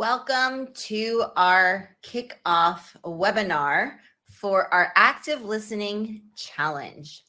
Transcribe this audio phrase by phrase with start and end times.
[0.00, 3.96] Welcome to our kickoff webinar
[4.30, 7.24] for our active listening challenge.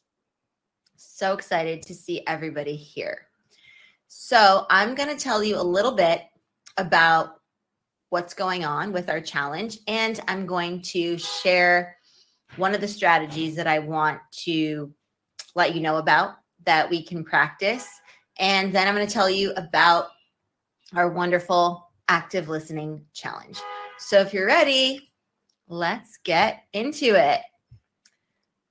[0.96, 3.28] So excited to see everybody here.
[4.08, 6.22] So, I'm going to tell you a little bit
[6.78, 7.42] about
[8.08, 11.98] what's going on with our challenge, and I'm going to share
[12.56, 14.94] one of the strategies that I want to
[15.56, 17.90] let you know about that we can practice.
[18.40, 20.08] And then I'm going to tell you about
[20.96, 23.58] our wonderful active listening challenge.
[23.98, 25.14] So if you're ready,
[25.70, 27.40] let's get into it.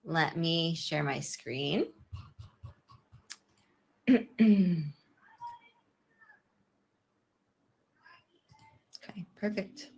[0.05, 1.87] Let me share my screen.
[4.11, 4.85] okay,
[9.37, 9.89] perfect.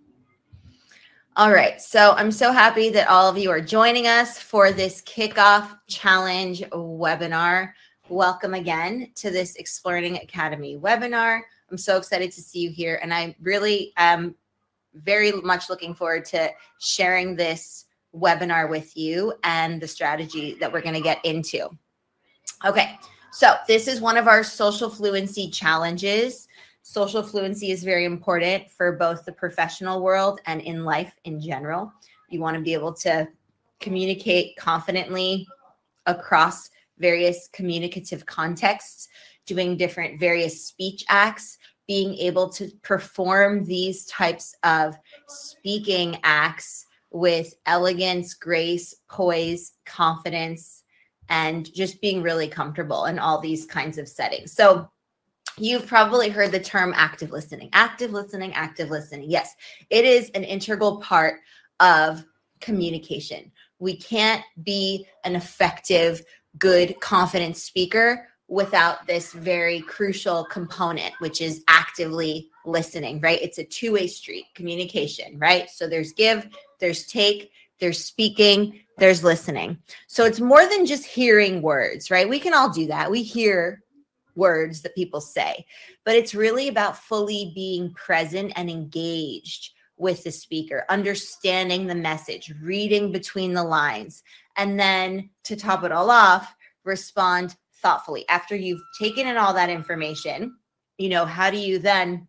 [1.35, 1.83] All right.
[1.83, 6.63] So I'm so happy that all of you are joining us for this kickoff challenge
[6.70, 7.73] webinar.
[8.09, 11.41] Welcome again to this Explearning Academy webinar.
[11.73, 13.01] I'm so excited to see you here.
[13.03, 14.37] And I really am
[14.95, 20.83] very much looking forward to sharing this webinar with you and the strategy that we're
[20.83, 21.70] going to get into.
[22.64, 22.98] Okay,
[23.33, 26.46] so this is one of our social fluency challenges.
[26.83, 31.91] Social fluency is very important for both the professional world and in life in general.
[32.29, 33.27] You want to be able to
[33.80, 35.46] communicate confidently
[36.05, 39.08] across various communicative contexts,
[39.46, 41.58] doing different various speech acts,
[41.92, 44.97] being able to perform these types of
[45.29, 50.85] speaking acts with elegance, grace, poise, confidence,
[51.29, 54.55] and just being really comfortable in all these kinds of settings.
[54.55, 54.89] So,
[55.58, 59.31] you've probably heard the term active listening, active listening, active listening.
[59.31, 59.55] Yes,
[59.91, 61.41] it is an integral part
[61.81, 62.25] of
[62.63, 63.52] communication.
[63.81, 66.23] We can't be an effective,
[66.57, 73.41] good, confident speaker without this very crucial component, which is actively listening, right?
[73.41, 75.70] It's a two way street communication, right?
[75.70, 76.48] So there's give,
[76.79, 77.51] there's take,
[77.81, 79.79] there's speaking, there's listening.
[80.07, 82.29] So it's more than just hearing words, right?
[82.29, 83.11] We can all do that.
[83.11, 83.83] We hear
[84.35, 85.64] words that people say,
[86.05, 92.52] but it's really about fully being present and engaged with the speaker, understanding the message,
[92.61, 94.23] reading between the lines,
[94.57, 96.55] and then to top it all off,
[96.85, 98.27] respond thoughtfully.
[98.29, 100.55] After you've taken in all that information
[100.98, 102.29] you know how do you then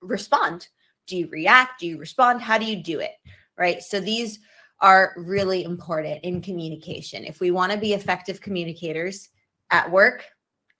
[0.00, 0.68] respond?
[1.06, 1.80] Do you react?
[1.80, 2.40] Do you respond?
[2.40, 3.12] How do you do it?
[3.58, 3.82] Right?
[3.82, 4.38] So these
[4.80, 7.24] are really important in communication.
[7.24, 9.28] If we want to be effective communicators
[9.70, 10.24] at work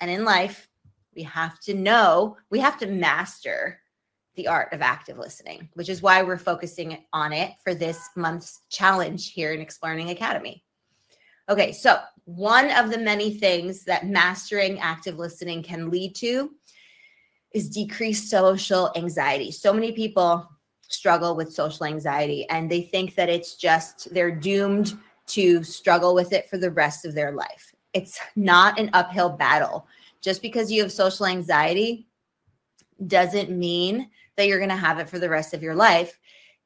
[0.01, 0.69] and in life
[1.15, 3.81] we have to know we have to master
[4.37, 8.61] the art of active listening which is why we're focusing on it for this month's
[8.71, 10.65] challenge here in Explearning Academy.
[11.49, 11.99] Okay so
[12.37, 16.51] one of the many things that mastering active listening can lead to
[17.53, 19.51] is decreased social anxiety.
[19.51, 20.49] So many people
[20.83, 24.97] struggle with social anxiety and they think that it's just they're doomed
[25.27, 27.73] to struggle with it for the rest of their life.
[27.95, 29.87] It's not an uphill battle.
[30.21, 32.07] Just because you have social anxiety
[33.07, 36.19] doesn't mean that you're going to have it for the rest of your life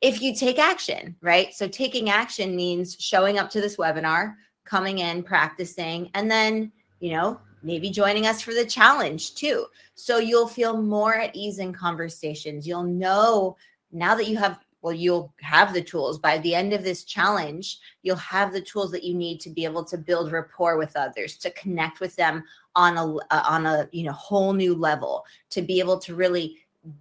[0.03, 1.55] if you take action, right?
[1.55, 4.35] So taking action means showing up to this webinar,
[4.65, 9.67] coming in, practicing, and then, you know, maybe joining us for the challenge too.
[9.95, 12.67] So you'll feel more at ease in conversations.
[12.67, 13.57] You'll know
[13.91, 17.79] now that you have, well, you'll have the tools by the end of this challenge,
[18.03, 21.37] you'll have the tools that you need to be able to build rapport with others,
[21.39, 22.45] to connect with them
[22.75, 26.59] on a, uh, on a, you know, whole new level, to be able to really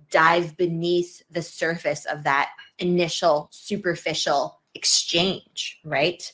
[0.10, 6.32] dive beneath the surface of that initial superficial exchange, right?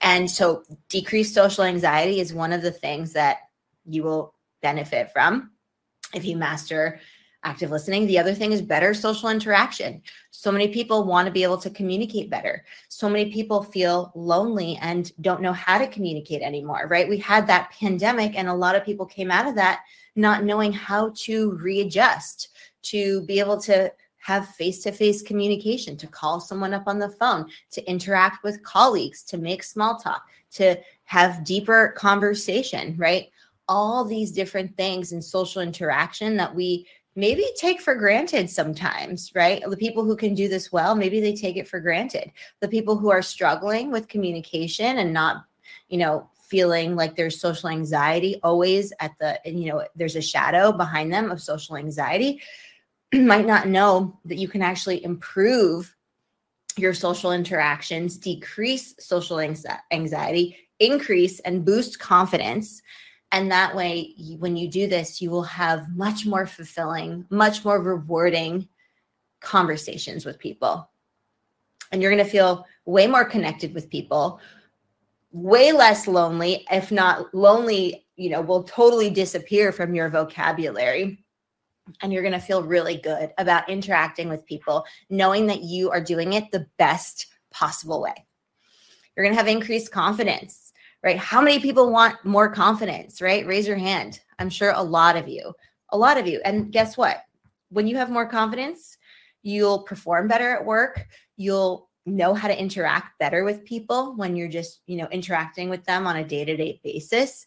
[0.00, 3.38] And so decreased social anxiety is one of the things that
[3.84, 5.50] you will benefit from
[6.14, 7.00] if you master
[7.44, 8.06] active listening.
[8.06, 10.02] The other thing is better social interaction.
[10.30, 12.64] So many people want to be able to communicate better.
[12.88, 17.08] So many people feel lonely and don't know how to communicate anymore, right?
[17.08, 19.80] We had that pandemic, and a lot of people came out of that
[20.16, 22.48] not knowing how to readjust,
[22.82, 23.92] to be able to
[24.28, 28.62] have face to face communication, to call someone up on the phone, to interact with
[28.62, 33.30] colleagues, to make small talk, to have deeper conversation, right?
[33.68, 36.86] All these different things in social interaction that we
[37.16, 39.62] maybe take for granted sometimes, right?
[39.66, 42.30] The people who can do this well, maybe they take it for granted.
[42.60, 45.46] The people who are struggling with communication and not,
[45.88, 50.70] you know, feeling like there's social anxiety always at the, you know, there's a shadow
[50.70, 52.42] behind them of social anxiety,
[53.14, 55.94] might not know that you can actually improve
[56.76, 59.40] your social interactions, decrease social
[59.90, 62.82] anxiety, increase and boost confidence
[63.32, 67.80] and that way, when you do this, you will have much more fulfilling, much more
[67.80, 68.68] rewarding
[69.40, 70.88] conversations with people.
[71.92, 74.40] And you're going to feel way more connected with people,
[75.30, 81.22] way less lonely, if not lonely, you know, will totally disappear from your vocabulary.
[82.02, 86.00] And you're going to feel really good about interacting with people, knowing that you are
[86.00, 88.26] doing it the best possible way.
[89.16, 90.68] You're going to have increased confidence
[91.02, 91.16] right?
[91.16, 93.46] How many people want more confidence, right?
[93.46, 94.20] Raise your hand.
[94.38, 95.52] I'm sure a lot of you,
[95.90, 96.40] a lot of you.
[96.44, 97.24] And guess what?
[97.70, 98.98] When you have more confidence,
[99.42, 101.06] you'll perform better at work.
[101.36, 105.84] You'll know how to interact better with people when you're just, you know, interacting with
[105.84, 107.46] them on a day-to-day basis.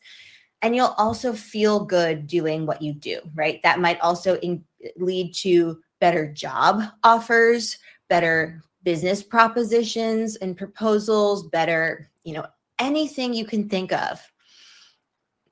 [0.62, 3.62] And you'll also feel good doing what you do, right?
[3.64, 4.64] That might also in-
[4.98, 7.78] lead to better job offers,
[8.10, 12.46] better business propositions and proposals, better, you know,
[12.80, 14.20] anything you can think of,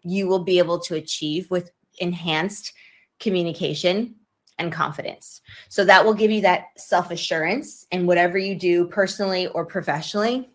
[0.04, 2.74] you will be able to achieve with enhanced
[3.20, 4.16] communication
[4.58, 5.42] and confidence.
[5.70, 10.50] So that will give you that self assurance in whatever you do personally or professionally.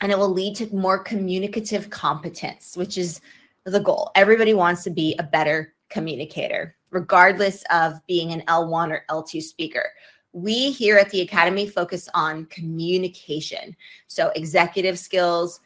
[0.00, 3.20] And it will lead to more communicative competence, which is
[3.64, 4.10] the goal.
[4.14, 9.90] Everybody wants to be a better communicator, regardless of being an L1 or L2 speaker.
[10.32, 13.76] We here at the Academy focus on communication.
[14.08, 15.60] So, executive skills,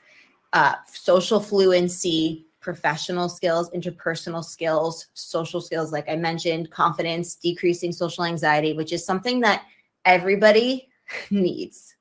[0.53, 8.25] uh, social fluency, professional skills, interpersonal skills, social skills, like I mentioned, confidence, decreasing social
[8.25, 9.63] anxiety, which is something that
[10.05, 10.89] everybody
[11.31, 11.95] needs.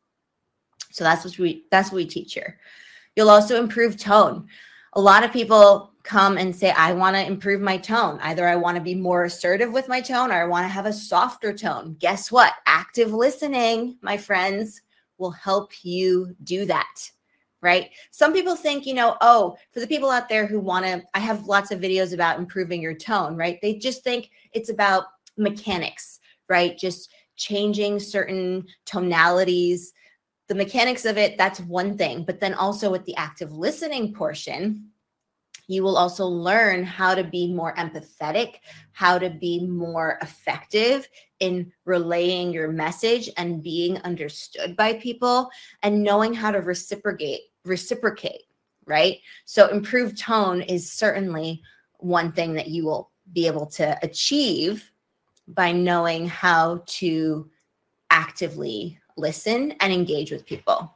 [0.91, 2.59] So that's what we that's what we teach here.
[3.15, 4.47] You'll also improve tone.
[4.97, 8.17] A lot of people come and say, I want to improve my tone.
[8.23, 10.87] Either I want to be more assertive with my tone or I want to have
[10.87, 11.95] a softer tone.
[11.99, 12.53] Guess what?
[12.65, 14.81] Active listening, my friends,
[15.19, 17.11] will help you do that
[17.61, 17.89] right?
[18.11, 21.19] Some people think, you know, oh, for the people out there who want to, I
[21.19, 23.57] have lots of videos about improving your tone, right?
[23.63, 25.05] They just think it's about
[25.37, 26.77] mechanics, right?
[26.77, 29.93] Just changing certain tonalities.
[30.47, 32.23] The mechanics of it, that's one thing.
[32.23, 34.91] But then also with the active listening portion,
[35.67, 38.55] you will also learn how to be more empathetic,
[38.93, 41.07] how to be more effective
[41.39, 45.49] in relaying your message and being understood by people
[45.83, 48.43] and knowing how to reciprocate reciprocate
[48.85, 51.61] right so improved tone is certainly
[51.99, 54.89] one thing that you will be able to achieve
[55.49, 57.49] by knowing how to
[58.09, 60.93] actively listen and engage with people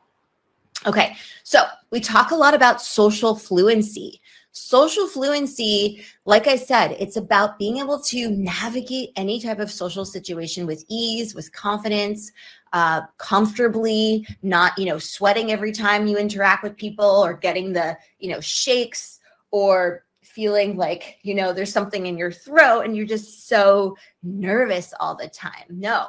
[0.85, 4.21] okay so we talk a lot about social fluency
[4.53, 10.03] Social fluency, like I said, it's about being able to navigate any type of social
[10.03, 12.33] situation with ease, with confidence,
[12.73, 17.97] uh, comfortably, not, you know, sweating every time you interact with people or getting the,
[18.19, 23.05] you know, shakes or feeling like, you know, there's something in your throat and you're
[23.05, 25.63] just so nervous all the time.
[25.69, 26.07] No.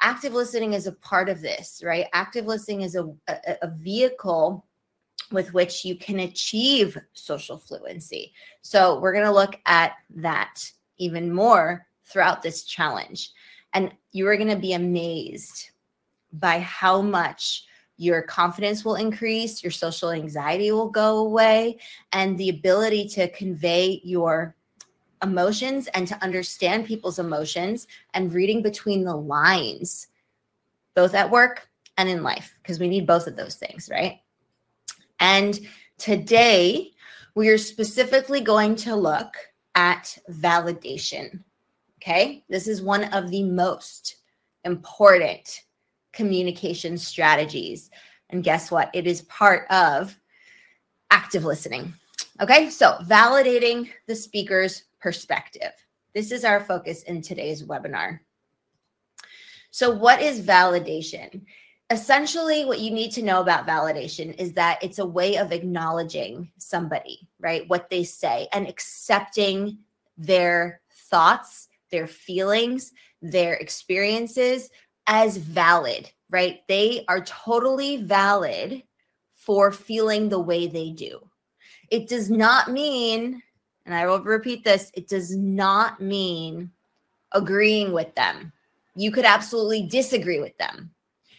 [0.00, 2.06] Active listening is a part of this, right?
[2.12, 4.66] Active listening is a, a, a vehicle
[5.30, 8.32] with which you can achieve social fluency.
[8.62, 13.30] So, we're going to look at that even more throughout this challenge.
[13.72, 15.70] And you are going to be amazed
[16.32, 17.64] by how much
[17.96, 21.78] your confidence will increase, your social anxiety will go away,
[22.12, 24.56] and the ability to convey your
[25.22, 30.08] emotions and to understand people's emotions and reading between the lines,
[30.94, 34.20] both at work and in life, because we need both of those things, right?
[35.18, 35.60] And
[35.98, 36.92] today,
[37.34, 39.34] we are specifically going to look
[39.74, 41.42] at validation.
[41.98, 42.44] Okay.
[42.48, 44.16] This is one of the most
[44.64, 45.64] important
[46.12, 47.90] communication strategies.
[48.30, 48.90] And guess what?
[48.94, 50.18] It is part of
[51.10, 51.94] active listening.
[52.40, 52.70] Okay.
[52.70, 55.72] So, validating the speaker's perspective.
[56.14, 58.20] this is our focus in today's webinar.
[59.70, 61.42] So, what is validation?
[61.90, 66.50] Essentially, what you need to know about validation is that it's a way of acknowledging
[66.58, 67.68] somebody, right?
[67.68, 69.78] What they say and accepting
[70.16, 72.92] their thoughts, their feelings,
[73.22, 74.70] their experiences
[75.06, 76.60] as valid, right?
[76.68, 78.82] They are totally valid
[79.32, 81.28] for feeling the way they do.
[81.90, 83.42] It does not mean,
[83.86, 86.70] and I will repeat this, it does not mean
[87.32, 88.52] agreeing with them.
[88.94, 90.90] You could absolutely disagree with them.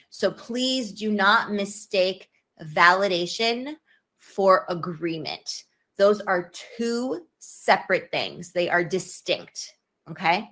[0.10, 2.30] So please do not mistake
[2.64, 3.76] validation
[4.18, 5.64] for agreement.
[5.98, 9.76] Those are two separate things, they are distinct.
[10.10, 10.50] Okay.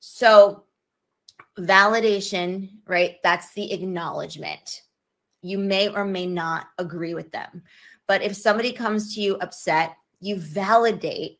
[0.00, 0.64] So,
[1.58, 3.16] validation, right?
[3.22, 4.82] That's the acknowledgement.
[5.42, 7.62] You may or may not agree with them.
[8.08, 11.38] But if somebody comes to you upset, you validate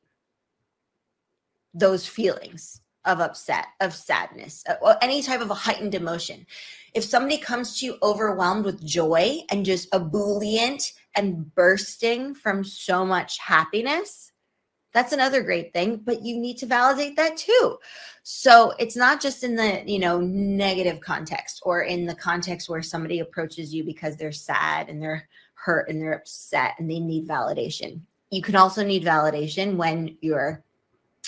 [1.73, 6.47] those feelings of upset, of sadness, uh, or any type of a heightened emotion.
[6.95, 13.05] If somebody comes to you overwhelmed with joy and just ebullient and bursting from so
[13.05, 14.33] much happiness,
[14.93, 17.79] that's another great thing, but you need to validate that too.
[18.25, 22.83] So it's not just in the, you know, negative context or in the context where
[22.83, 27.27] somebody approaches you because they're sad and they're hurt and they're upset and they need
[27.27, 28.03] validation.
[28.33, 30.65] You can also need validation when you're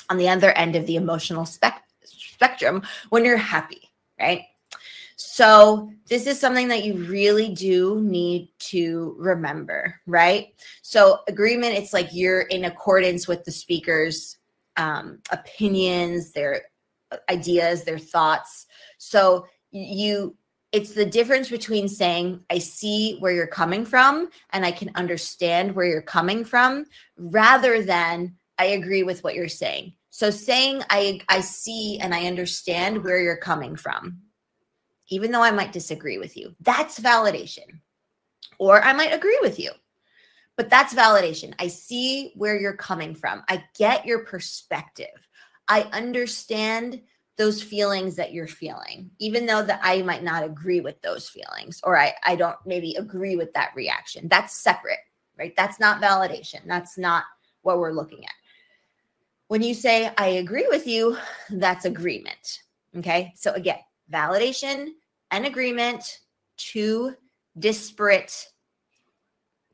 [0.08, 4.44] on the other end of the emotional spec- spectrum when you're happy, right?
[5.16, 10.54] So, this is something that you really do need to remember, right?
[10.80, 14.38] So, agreement, it's like you're in accordance with the speaker's
[14.78, 16.62] um, opinions, their
[17.28, 18.66] ideas, their thoughts.
[18.96, 20.36] So, you
[20.74, 25.74] it's the difference between saying i see where you're coming from and i can understand
[25.74, 26.84] where you're coming from
[27.16, 29.94] rather than i agree with what you're saying.
[30.10, 34.18] So saying i i see and i understand where you're coming from
[35.08, 37.80] even though i might disagree with you that's validation.
[38.58, 39.70] Or i might agree with you
[40.56, 41.52] but that's validation.
[41.58, 43.42] I see where you're coming from.
[43.48, 45.28] I get your perspective.
[45.66, 47.00] I understand
[47.36, 51.80] those feelings that you're feeling, even though that I might not agree with those feelings
[51.82, 54.28] or I, I don't maybe agree with that reaction.
[54.28, 55.00] That's separate,
[55.38, 55.54] right?
[55.56, 56.60] That's not validation.
[56.66, 57.24] That's not
[57.62, 58.32] what we're looking at.
[59.48, 61.16] When you say, I agree with you,
[61.50, 62.62] that's agreement.
[62.96, 63.32] Okay.
[63.36, 63.78] So again,
[64.12, 64.90] validation
[65.30, 66.20] and agreement,
[66.56, 67.14] two
[67.58, 68.46] disparate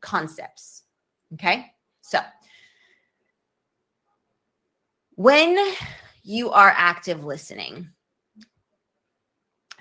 [0.00, 0.84] concepts.
[1.34, 1.72] Okay.
[2.00, 2.20] So
[5.16, 5.58] when
[6.22, 7.88] you are active listening.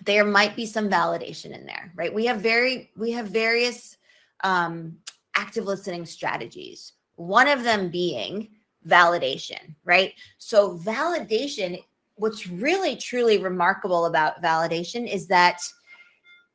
[0.05, 2.13] There might be some validation in there right?
[2.13, 3.97] We have very we have various
[4.43, 4.97] um,
[5.35, 6.93] active listening strategies.
[7.15, 8.49] One of them being
[8.87, 10.13] validation right?
[10.37, 11.83] So validation
[12.15, 15.61] what's really truly remarkable about validation is that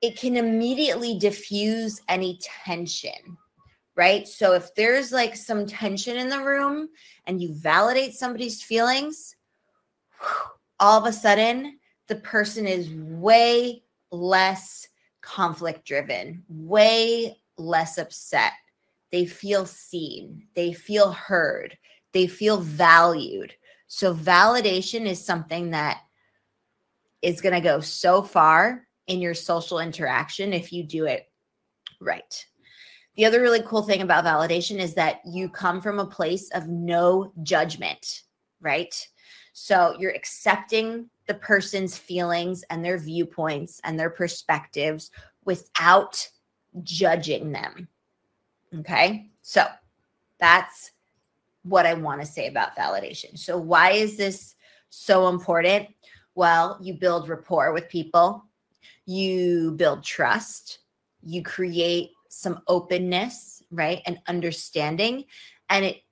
[0.02, 3.38] it can immediately diffuse any tension
[3.96, 4.26] right?
[4.26, 6.88] So if there's like some tension in the room
[7.26, 9.36] and you validate somebody's feelings
[10.80, 11.78] all of a sudden
[12.08, 14.88] the person is way less
[15.20, 18.52] conflict driven, way less upset.
[19.10, 21.78] They feel seen, they feel heard,
[22.12, 23.54] they feel valued.
[23.86, 26.00] So, validation is something that
[27.22, 31.30] is going to go so far in your social interaction if you do it
[32.00, 32.44] right.
[33.16, 36.68] The other really cool thing about validation is that you come from a place of
[36.68, 38.22] no judgment,
[38.60, 38.94] right?
[39.54, 45.10] So you're accepting the person's feelings and their viewpoints and their perspectives
[45.44, 46.28] without
[46.82, 47.88] judging them.
[48.80, 49.30] Okay.
[49.42, 49.64] So
[50.40, 50.90] that's
[51.62, 53.38] what I want to say about validation.
[53.38, 54.56] So, why is this
[54.90, 55.88] so important?
[56.34, 58.44] Well, you build rapport with people,
[59.06, 60.80] you build trust,
[61.22, 64.02] you create some openness, right?
[64.04, 65.24] And understanding.
[65.70, 66.02] And it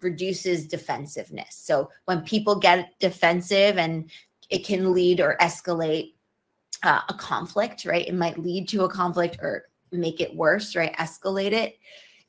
[0.00, 1.54] reduces defensiveness.
[1.54, 4.10] So when people get defensive and
[4.50, 6.14] it can lead or escalate
[6.82, 8.06] uh, a conflict, right?
[8.06, 10.94] It might lead to a conflict or make it worse, right?
[10.96, 11.78] Escalate it.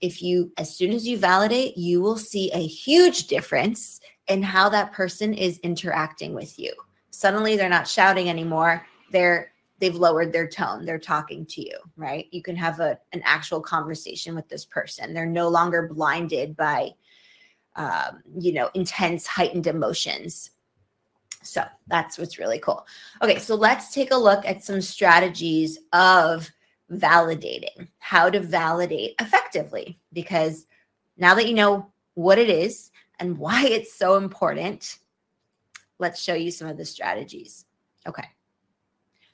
[0.02, 4.70] If you, as soon as you validate, you will see a huge difference in how
[4.70, 6.74] that person is interacting with you.
[7.12, 8.86] Suddenly they're not shouting anymore.
[9.12, 13.22] They're they've lowered their tone they're talking to you right you can have a, an
[13.24, 16.90] actual conversation with this person they're no longer blinded by
[17.80, 20.52] um, you know, intense, heightened emotions.
[21.42, 22.86] So that's what's really cool.
[23.24, 26.52] Okay, so let's take a look at some strategies of
[26.92, 29.98] validating, how to validate effectively.
[30.12, 30.68] Because
[31.18, 35.00] now that you know what it is and why it's so important,
[36.00, 37.66] let's show you some of the strategies.
[38.06, 38.28] Okay.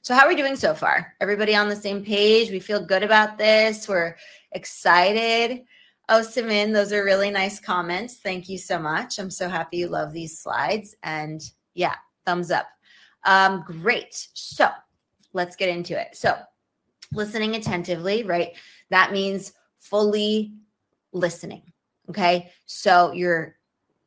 [0.03, 1.15] So, how are we doing so far?
[1.19, 2.51] Everybody on the same page?
[2.51, 3.87] We feel good about this.
[3.87, 4.15] We're
[4.51, 5.63] excited.
[6.07, 8.17] Oh, Simin, those are really nice comments.
[8.17, 9.17] Thank you so much.
[9.17, 10.95] I'm so happy you love these slides.
[11.01, 11.41] And
[11.73, 11.95] yeah,
[12.25, 12.67] thumbs up.
[13.23, 14.27] Um, great.
[14.33, 14.69] So,
[15.33, 16.15] let's get into it.
[16.15, 16.37] So,
[17.11, 18.51] listening attentively, right?
[18.91, 20.53] That means fully
[21.11, 21.63] listening.
[22.09, 22.51] Okay.
[22.67, 23.55] So, you're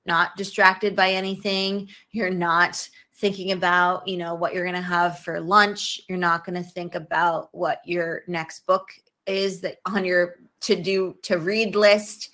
[0.07, 1.89] not distracted by anything.
[2.13, 6.01] You're not thinking about, you know, what you're going to have for lunch.
[6.09, 8.89] You're not going to think about what your next book
[9.27, 12.31] is that on your to do to read list.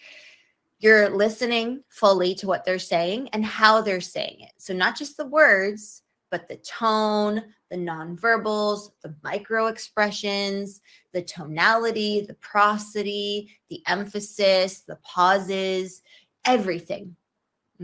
[0.79, 4.53] You're listening fully to what they're saying and how they're saying it.
[4.59, 10.81] So not just the words, but the tone, the nonverbals, the micro expressions,
[11.13, 16.03] the tonality, the prosody, the emphasis, the pauses,
[16.45, 17.17] everything.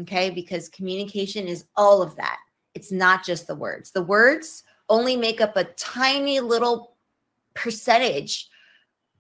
[0.01, 0.31] Okay.
[0.31, 2.39] Because communication is all of that.
[2.75, 3.91] It's not just the words.
[3.91, 6.97] The words only make up a tiny little
[7.55, 8.49] percentage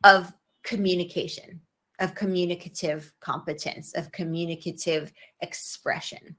[0.05, 1.61] of communication,
[1.99, 6.37] of communicative competence, of communicative expression.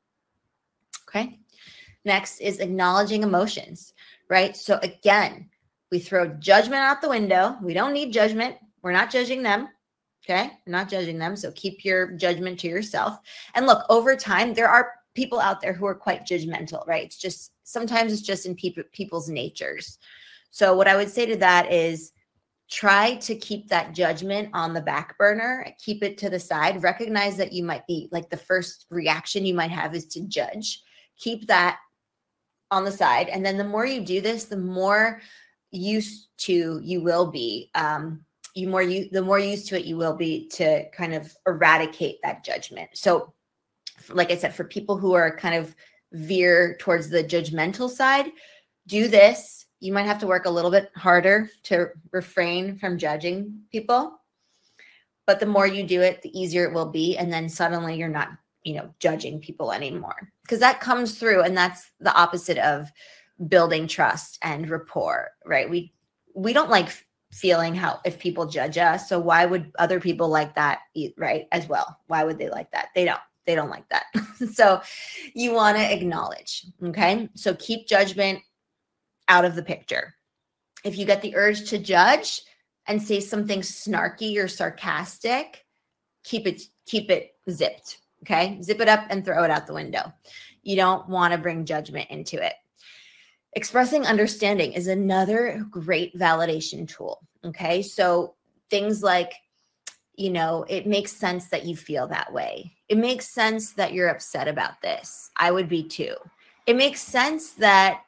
[1.07, 1.39] Okay.
[2.03, 3.93] Next is acknowledging emotions,
[4.29, 4.55] right?
[4.55, 5.49] So again,
[5.91, 7.57] we throw judgment out the window.
[7.61, 8.55] We don't need judgment.
[8.81, 9.69] We're not judging them.
[10.23, 10.51] Okay.
[10.65, 11.35] We're not judging them.
[11.35, 13.19] So keep your judgment to yourself.
[13.55, 17.05] And look, over time, there are people out there who are quite judgmental, right?
[17.05, 19.99] It's just sometimes it's just in people people's natures.
[20.49, 22.13] So what I would say to that is
[22.71, 27.35] try to keep that judgment on the back burner, keep it to the side, recognize
[27.35, 30.81] that you might be like the first reaction you might have is to judge.
[31.17, 31.79] Keep that
[32.71, 35.21] on the side and then the more you do this, the more
[35.71, 38.25] used to you will be um
[38.55, 42.19] you more you the more used to it you will be to kind of eradicate
[42.23, 42.89] that judgment.
[42.93, 43.33] So
[44.09, 45.75] like I said, for people who are kind of
[46.13, 48.31] veer towards the judgmental side,
[48.87, 49.60] do this.
[49.81, 54.19] You might have to work a little bit harder to refrain from judging people.
[55.27, 57.17] But the more you do it, the easier it will be.
[57.17, 58.29] And then suddenly you're not,
[58.63, 60.29] you know, judging people anymore.
[60.43, 61.41] Because that comes through.
[61.41, 62.89] And that's the opposite of
[63.47, 65.69] building trust and rapport, right?
[65.69, 65.93] We
[66.33, 66.89] we don't like
[67.31, 69.09] feeling how if people judge us.
[69.09, 70.79] So why would other people like that,
[71.17, 71.47] right?
[71.51, 71.97] As well.
[72.07, 72.89] Why would they like that?
[72.93, 74.05] They don't they don't like that.
[74.53, 74.81] so
[75.33, 76.65] you want to acknowledge.
[76.83, 77.29] Okay.
[77.35, 78.39] So keep judgment
[79.31, 80.13] out of the picture.
[80.83, 82.41] If you get the urge to judge
[82.85, 85.65] and say something snarky or sarcastic,
[86.25, 87.99] keep it, keep it zipped.
[88.23, 88.61] Okay.
[88.61, 90.13] Zip it up and throw it out the window.
[90.63, 92.53] You don't want to bring judgment into it.
[93.53, 97.25] Expressing understanding is another great validation tool.
[97.45, 97.81] Okay.
[97.81, 98.35] So
[98.69, 99.33] things like,
[100.15, 102.73] you know, it makes sense that you feel that way.
[102.89, 105.31] It makes sense that you're upset about this.
[105.37, 106.15] I would be too.
[106.67, 108.01] It makes sense that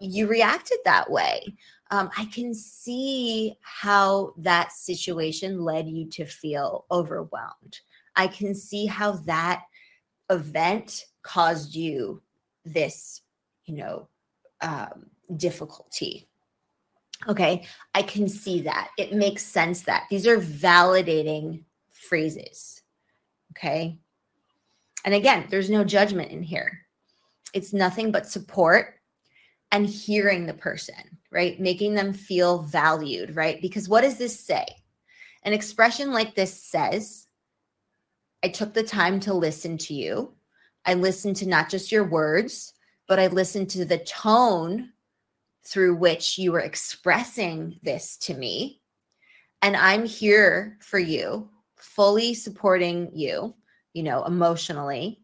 [0.00, 1.56] you reacted that way.
[1.90, 7.80] Um, I can see how that situation led you to feel overwhelmed.
[8.16, 9.62] I can see how that
[10.30, 12.22] event caused you
[12.64, 13.22] this,
[13.66, 14.08] you know,
[14.62, 15.06] um,
[15.36, 16.28] difficulty
[17.28, 18.90] Okay, I can see that.
[18.98, 22.82] It makes sense that these are validating phrases.
[23.52, 23.98] Okay.
[25.04, 26.80] And again, there's no judgment in here.
[27.54, 28.95] It's nothing but support
[29.72, 31.58] and hearing the person, right?
[31.60, 33.60] Making them feel valued, right?
[33.60, 34.66] Because what does this say?
[35.42, 37.26] An expression like this says,
[38.42, 40.34] I took the time to listen to you.
[40.84, 42.72] I listened to not just your words,
[43.08, 44.92] but I listened to the tone
[45.64, 48.80] through which you were expressing this to me.
[49.62, 53.54] And I'm here for you, fully supporting you,
[53.92, 55.20] you know, emotionally,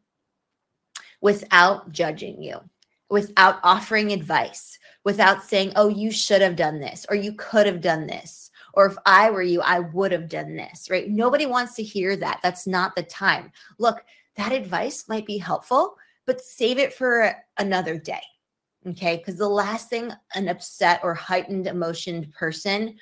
[1.21, 2.59] without judging you,
[3.13, 7.81] without offering advice, without saying, oh, you should have done this, or you could have
[7.81, 8.51] done this.
[8.75, 11.09] Or if I were you, I would have done this, right?
[11.09, 12.41] Nobody wants to hear that.
[12.43, 13.53] That's not the time.
[13.79, 14.03] Look,
[14.37, 15.97] that advice might be helpful,
[16.27, 18.23] but save it for another day
[18.89, 19.17] Okay.
[19.17, 22.97] Because the last thing an upset or heightened emotioned person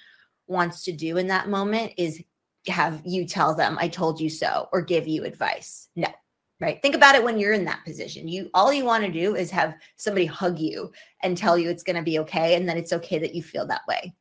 [0.46, 2.23] wants to do in that moment is
[2.66, 5.88] have you tell them, I told you so, or give you advice.
[5.96, 6.09] No.
[6.61, 6.81] Right.
[6.83, 8.29] Think about it when you're in that position.
[8.29, 10.92] You all you want to do is have somebody hug you
[11.23, 12.55] and tell you it's going to be okay.
[12.55, 14.14] And then it's okay that you feel that way.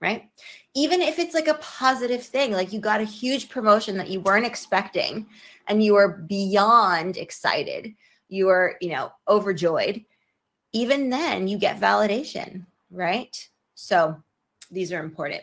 [0.00, 0.30] Right.
[0.74, 4.20] Even if it's like a positive thing, like you got a huge promotion that you
[4.20, 5.26] weren't expecting
[5.66, 7.94] and you are beyond excited,
[8.28, 10.02] you are, you know, overjoyed
[10.72, 13.48] even then you get validation, right?
[13.74, 14.22] So
[14.70, 15.42] these are important.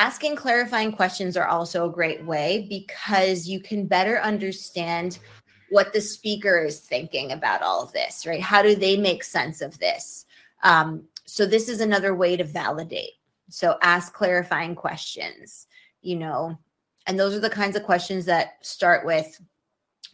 [0.00, 5.18] Asking clarifying questions are also a great way because you can better understand
[5.68, 8.40] what the speaker is thinking about all of this, right?
[8.40, 10.24] How do they make sense of this?
[10.62, 13.12] Um, so this is another way to validate.
[13.50, 15.66] So ask clarifying questions,
[16.00, 16.58] you know,
[17.06, 19.38] and those are the kinds of questions that start with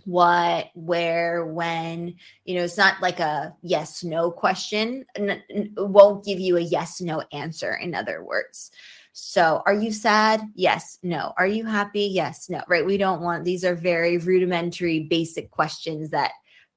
[0.04, 2.16] what, where, when.
[2.44, 5.06] You know, it's not like a yes, no question.
[5.14, 8.72] It won't give you a yes, no answer, in other words.
[9.18, 10.42] So, are you sad?
[10.54, 11.32] Yes, no.
[11.38, 12.02] Are you happy?
[12.02, 12.60] Yes, no.
[12.68, 12.84] Right?
[12.84, 16.32] We don't want these are very rudimentary, basic questions that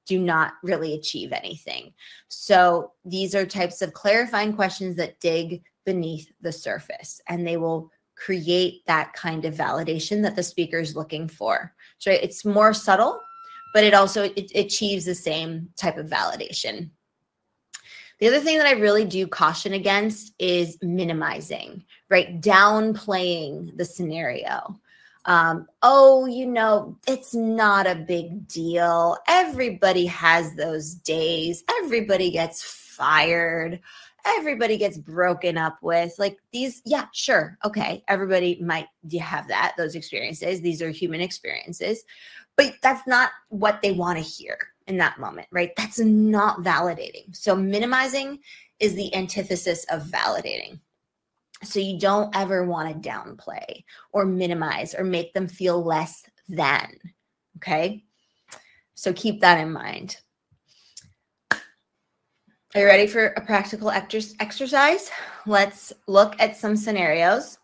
[0.06, 1.92] do not really achieve anything.
[2.28, 7.90] So, these are types of clarifying questions that dig beneath the surface and they will
[8.16, 11.74] create that kind of validation that the speaker is looking for.
[11.98, 13.20] So it's more subtle,
[13.74, 16.90] but it also it, achieves the same type of validation.
[18.20, 22.40] The other thing that I really do caution against is minimizing, right?
[22.40, 24.78] Downplaying the scenario.
[25.24, 29.16] Um, oh, you know, it's not a big deal.
[29.26, 31.64] Everybody has those days.
[31.82, 33.80] Everybody gets fired
[34.26, 38.86] everybody gets broken up with like these yeah sure okay everybody might
[39.18, 42.04] have that those experiences these are human experiences
[42.56, 44.58] but that's not what they want to hear
[44.90, 45.72] in that moment right?
[45.76, 47.34] That's not validating.
[47.34, 48.40] So minimizing
[48.78, 50.80] is the antithesis of validating.
[51.62, 56.98] So you don't ever want to downplay or minimize or make them feel less than
[57.60, 58.04] okay?
[58.94, 60.16] So keep that in mind.
[61.52, 65.10] Are you ready for a practical exercise?
[65.46, 67.58] Let's look at some scenarios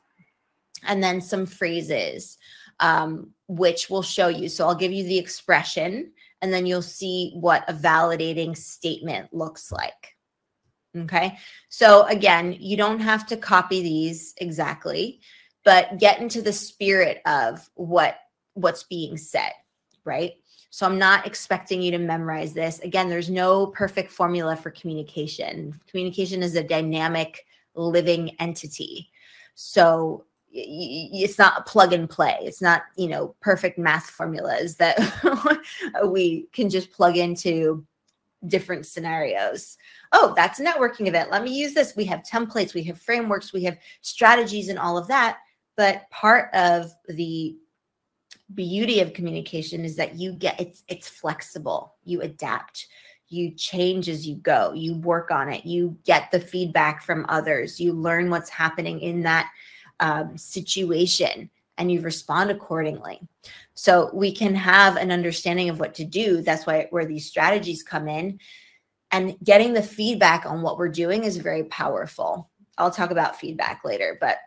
[0.83, 2.39] and then some phrases,
[2.81, 4.49] um, which will show you.
[4.49, 9.73] So I'll give you the expression and then you'll see what a validating statement looks
[9.73, 10.17] like.
[10.97, 11.39] Okay.
[11.69, 15.21] So again, you don't have to copy these exactly,
[15.65, 18.19] but get into the spirit of what
[18.55, 19.53] what's being said,
[20.05, 20.33] right?
[20.71, 22.81] So I'm not expecting you to memorize this.
[22.81, 25.79] Again, there's no perfect formula for communication.
[25.89, 29.11] Communication is a dynamic, living entity.
[29.55, 30.26] So
[30.59, 32.37] it's not plug and play.
[32.41, 34.99] It's not, you know, perfect math formulas that
[36.07, 37.85] we can just plug into
[38.47, 39.77] different scenarios.
[40.13, 41.31] Oh, that's a networking event.
[41.31, 41.95] Let me use this.
[41.97, 45.39] We have templates, we have frameworks, we have strategies and all of that.
[45.77, 47.57] But part of the
[48.55, 52.87] beauty of communication is that you get it's it's flexible you adapt
[53.29, 57.81] you change as you go you work on it you get the feedback from others
[57.81, 59.51] you learn what's happening in that
[60.01, 63.21] um, situation and you respond accordingly.
[63.75, 66.41] So we can have an understanding of what to do.
[66.43, 68.41] That's why where these strategies come in.
[69.11, 72.51] And getting the feedback on what we're doing is very powerful.
[72.79, 74.39] I'll talk about feedback later but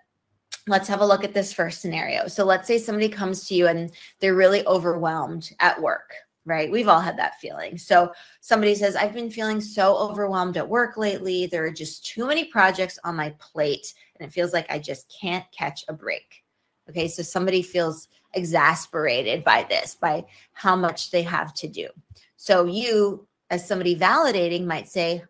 [0.69, 2.27] let's have a look at this first scenario.
[2.27, 6.13] So let's say somebody comes to you and they're really overwhelmed at work,
[6.49, 6.71] right?
[6.71, 7.77] We've all had that feeling.
[7.77, 11.45] So somebody says, I've been feeling so overwhelmed at work lately.
[11.45, 15.13] There are just too many projects on my plate, and it feels like I just
[15.21, 16.43] can't catch a break.
[16.89, 17.07] Okay.
[17.07, 21.87] So somebody feels exasperated by this, by how much they have to do.
[22.35, 25.23] So you, as somebody validating, might say,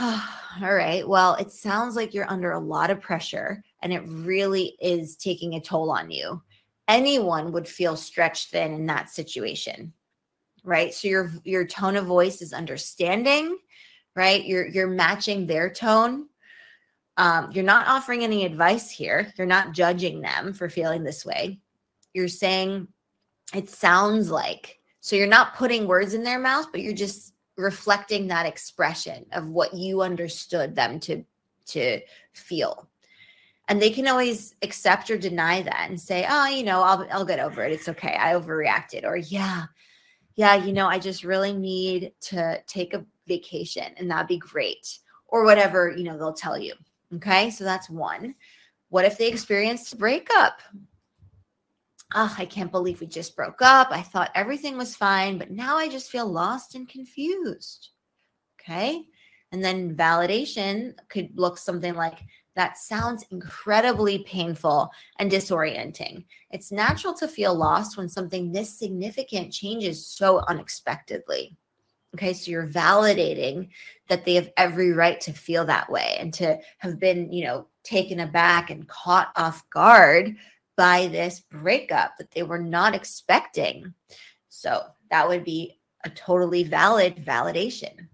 [0.00, 1.06] oh, All right.
[1.06, 5.54] Well, it sounds like you're under a lot of pressure and it really is taking
[5.54, 6.42] a toll on you.
[6.88, 9.92] Anyone would feel stretched thin in that situation.
[10.68, 10.92] Right?
[10.92, 13.56] So your your tone of voice is understanding,
[14.14, 14.44] right?
[14.44, 16.26] You're you're matching their tone.
[17.16, 19.32] Um, you're not offering any advice here.
[19.38, 21.60] You're not judging them for feeling this way.
[22.12, 22.88] You're saying
[23.54, 24.78] it sounds like.
[25.00, 29.48] So you're not putting words in their mouth, but you're just reflecting that expression of
[29.48, 31.24] what you understood them to
[31.66, 32.00] to
[32.34, 32.88] feel
[33.68, 37.24] and they can always accept or deny that and say oh you know i'll, I'll
[37.24, 39.64] get over it it's okay i overreacted or yeah
[40.38, 44.98] yeah you know i just really need to take a vacation and that'd be great
[45.26, 46.72] or whatever you know they'll tell you
[47.14, 48.34] okay so that's one
[48.88, 50.62] what if they experienced a breakup
[52.14, 53.88] oh, I can't believe we just broke up.
[53.90, 57.90] I thought everything was fine, but now I just feel lost and confused.
[58.60, 59.02] Okay.
[59.52, 62.18] And then validation could look something like
[62.58, 64.90] that sounds incredibly painful
[65.20, 66.24] and disorienting.
[66.50, 71.56] It's natural to feel lost when something this significant changes so unexpectedly.
[72.16, 73.68] Okay, so you're validating
[74.08, 77.68] that they have every right to feel that way and to have been, you know,
[77.84, 80.34] taken aback and caught off guard
[80.76, 83.94] by this breakup that they were not expecting.
[84.48, 88.08] So that would be a totally valid validation.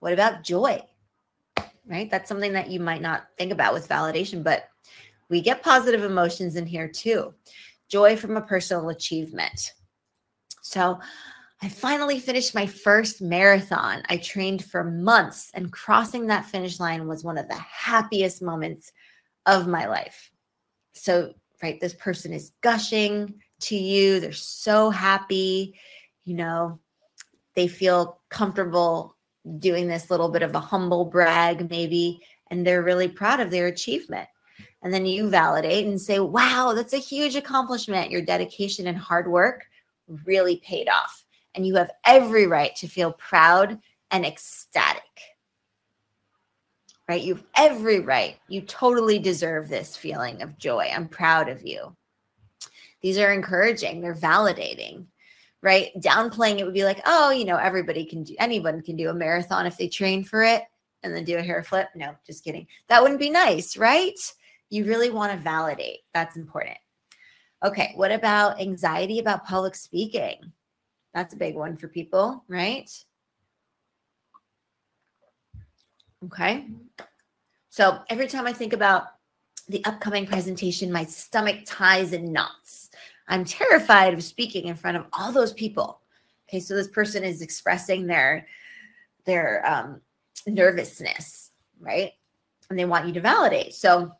[0.00, 0.82] What about joy?
[1.86, 2.10] Right?
[2.10, 4.68] That's something that you might not think about with validation, but
[5.28, 7.32] we get positive emotions in here too.
[7.88, 9.72] Joy from a personal achievement.
[10.62, 10.98] So
[11.62, 14.02] I finally finished my first marathon.
[14.08, 18.92] I trained for months, and crossing that finish line was one of the happiest moments
[19.46, 20.30] of my life.
[20.92, 24.20] So, right, this person is gushing to you.
[24.20, 25.78] They're so happy.
[26.24, 26.80] You know,
[27.54, 29.15] they feel comfortable
[29.58, 33.66] doing this little bit of a humble brag, maybe, and they're really proud of their
[33.66, 34.28] achievement.
[34.82, 38.10] And then you validate and say, wow, that's a huge accomplishment.
[38.10, 39.66] Your dedication and hard work
[40.24, 41.24] really paid off
[41.56, 43.80] and you have every right to feel proud
[44.10, 45.02] and ecstatic.
[47.08, 47.22] Right?
[47.22, 48.36] You have every right.
[48.48, 50.90] You totally deserve this feeling of joy.
[50.92, 51.96] I'm proud of you.
[53.00, 55.06] These are encouraging, they're validating,
[55.66, 55.90] right?
[55.96, 59.14] Downplaying it would be like, oh, you know, everybody can do, anyone can do a
[59.14, 60.62] marathon if they train for it
[61.02, 61.88] and then do a hair flip.
[61.96, 62.68] No, just kidding.
[62.86, 64.14] That wouldn't be nice, right?
[64.70, 66.02] You really want to validate.
[66.14, 66.78] That's important.
[67.64, 70.52] Okay, what about anxiety about public speaking?
[71.12, 72.88] That's a big one for people, right?
[76.26, 76.68] Okay.
[77.70, 79.06] So every time I think about
[79.66, 82.85] the upcoming presentation, my stomach ties in knots.
[83.28, 86.00] I'm terrified of speaking in front of all those people.
[86.48, 88.46] Okay, so this person is expressing their
[89.24, 90.00] their um,
[90.46, 92.12] nervousness, right?
[92.70, 93.74] And they want you to validate.
[93.74, 94.12] So,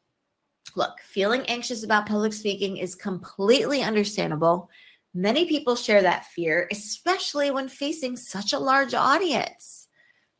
[0.74, 4.68] look, feeling anxious about public speaking is completely understandable
[5.16, 9.88] Many people share that fear, especially when facing such a large audience.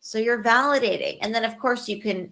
[0.00, 1.16] So you're validating.
[1.22, 2.30] And then, of course, you can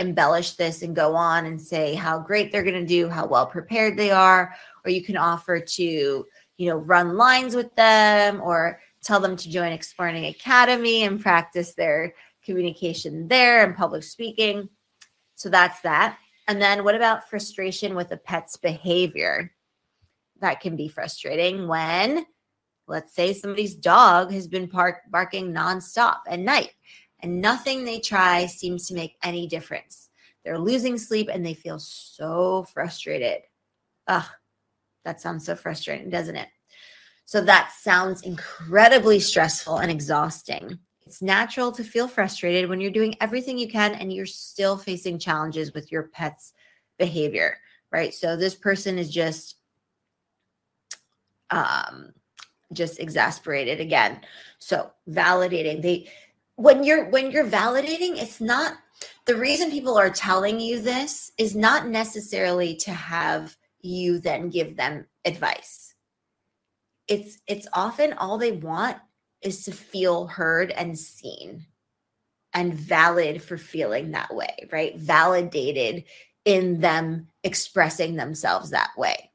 [0.00, 3.46] embellish this and go on and say how great they're going to do, how well
[3.46, 4.52] prepared they are,
[4.84, 5.82] or you can offer to,
[6.56, 11.74] you know, run lines with them or tell them to join Explearning Academy and practice
[11.74, 14.68] their communication there and public speaking.
[15.34, 16.18] So that's that.
[16.48, 19.50] And then what about frustration with a pet's behavior?
[20.44, 22.26] that can be frustrating when,
[22.86, 26.72] let's say, somebody's dog has been park, barking nonstop at night
[27.20, 30.10] and nothing they try seems to make any difference.
[30.44, 33.40] They're losing sleep and they feel so frustrated.
[34.06, 34.26] Ugh,
[35.04, 36.48] that sounds so frustrating, doesn't it?
[37.24, 40.78] So that sounds incredibly stressful and exhausting.
[41.06, 45.18] It's natural to feel frustrated when you're doing everything you can and you're still facing
[45.18, 46.52] challenges with your pet's
[46.98, 47.58] behavior,
[47.90, 48.12] right?
[48.12, 49.56] So this person is just
[51.50, 52.12] um,
[52.72, 54.20] just exasperated again.
[54.58, 56.08] So validating they
[56.56, 58.78] when you're when you're validating, it's not
[59.26, 64.76] the reason people are telling you this is not necessarily to have you then give
[64.76, 65.94] them advice.
[67.06, 68.96] It's it's often all they want
[69.42, 71.66] is to feel heard and seen
[72.54, 74.96] and valid for feeling that way, right?
[74.96, 76.04] Validated
[76.44, 79.30] in them expressing themselves that way.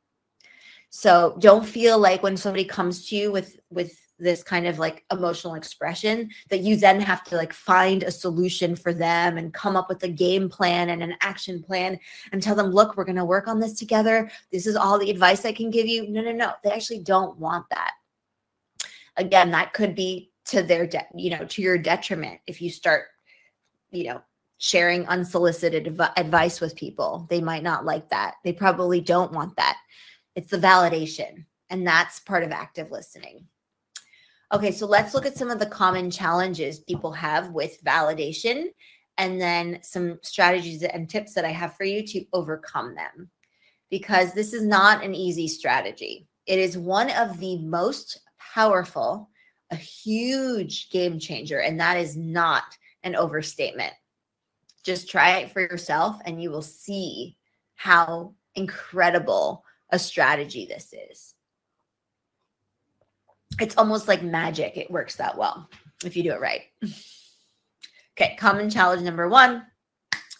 [0.89, 5.05] So don't feel like when somebody comes to you with with this kind of like
[5.11, 9.75] emotional expression that you then have to like find a solution for them and come
[9.75, 11.97] up with a game plan and an action plan
[12.31, 14.29] and tell them look we're going to work on this together.
[14.51, 16.07] This is all the advice i can give you.
[16.07, 16.53] No no no.
[16.63, 17.93] They actually don't want that.
[19.17, 23.05] Again that could be to their de- you know to your detriment if you start
[23.91, 24.21] you know
[24.59, 27.25] sharing unsolicited adv- advice with people.
[27.29, 28.35] They might not like that.
[28.43, 29.77] They probably don't want that.
[30.35, 33.45] It's the validation, and that's part of active listening.
[34.51, 38.69] Okay, so let's look at some of the common challenges people have with validation
[39.19, 43.29] and then some strategies and tips that I have for you to overcome them.
[43.91, 46.27] Because this is not an easy strategy.
[46.47, 48.21] It is one of the most
[48.53, 49.29] powerful,
[49.71, 52.63] a huge game changer, and that is not
[53.03, 53.93] an overstatement.
[54.83, 57.37] Just try it for yourself, and you will see
[57.75, 61.35] how incredible a strategy this is.
[63.59, 64.77] It's almost like magic.
[64.77, 65.69] It works that well
[66.03, 66.61] if you do it right.
[68.17, 69.65] Okay, common challenge number one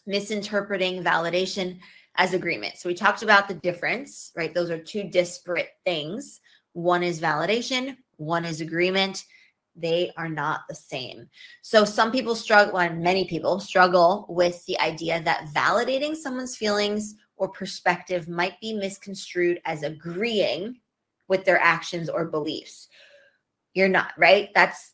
[0.05, 1.79] misinterpreting validation
[2.15, 2.77] as agreement.
[2.77, 4.53] So we talked about the difference, right?
[4.53, 6.41] Those are two disparate things.
[6.73, 9.23] One is validation, one is agreement.
[9.75, 11.29] They are not the same.
[11.61, 17.15] So some people struggle, and many people struggle with the idea that validating someone's feelings
[17.37, 20.75] or perspective might be misconstrued as agreeing
[21.29, 22.88] with their actions or beliefs.
[23.73, 24.49] You're not, right?
[24.53, 24.93] That's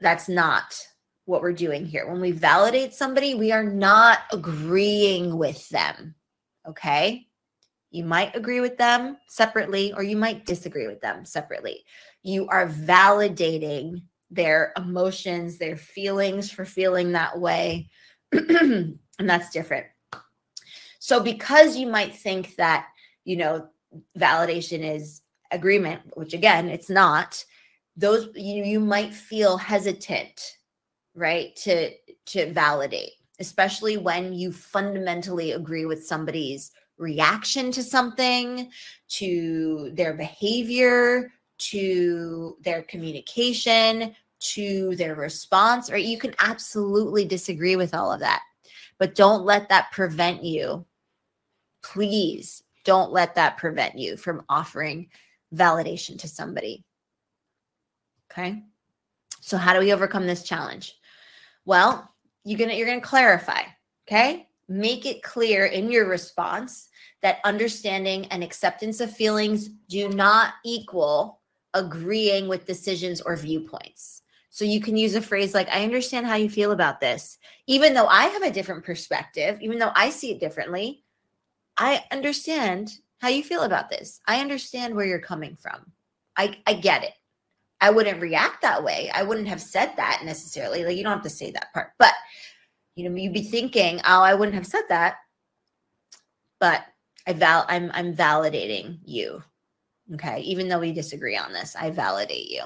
[0.00, 0.76] that's not
[1.24, 2.06] what we're doing here.
[2.06, 6.14] When we validate somebody, we are not agreeing with them.
[6.68, 7.26] Okay?
[7.90, 11.84] You might agree with them separately or you might disagree with them separately.
[12.22, 17.88] You are validating their emotions, their feelings for feeling that way.
[18.32, 19.86] and that's different.
[20.98, 22.88] So because you might think that,
[23.24, 23.68] you know,
[24.18, 27.44] validation is agreement, which again, it's not,
[27.96, 30.56] those you you might feel hesitant,
[31.14, 31.54] right?
[31.56, 31.90] To
[32.26, 38.70] to validate, especially when you fundamentally agree with somebody's reaction to something,
[39.08, 46.04] to their behavior, to their communication, to their response, right?
[46.04, 48.42] You can absolutely disagree with all of that,
[48.98, 50.84] but don't let that prevent you.
[51.82, 55.08] Please don't let that prevent you from offering
[55.54, 56.83] validation to somebody.
[58.36, 58.64] Okay.
[59.40, 60.94] So how do we overcome this challenge?
[61.64, 62.10] Well,
[62.44, 63.62] you're to you're to clarify,
[64.08, 64.48] okay?
[64.68, 66.88] Make it clear in your response
[67.22, 71.40] that understanding and acceptance of feelings do not equal
[71.74, 74.22] agreeing with decisions or viewpoints.
[74.50, 77.38] So you can use a phrase like, I understand how you feel about this.
[77.66, 81.04] Even though I have a different perspective, even though I see it differently,
[81.76, 84.20] I understand how you feel about this.
[84.26, 85.92] I understand where you're coming from.
[86.36, 87.14] I, I get it.
[87.84, 89.10] I wouldn't react that way.
[89.12, 90.86] I wouldn't have said that necessarily.
[90.86, 92.14] Like you don't have to say that part, but
[92.94, 95.16] you know, you'd be thinking, oh, I wouldn't have said that.
[96.60, 96.86] But
[97.26, 99.42] I val I'm I'm validating you.
[100.14, 100.40] Okay.
[100.40, 102.62] Even though we disagree on this, I validate you.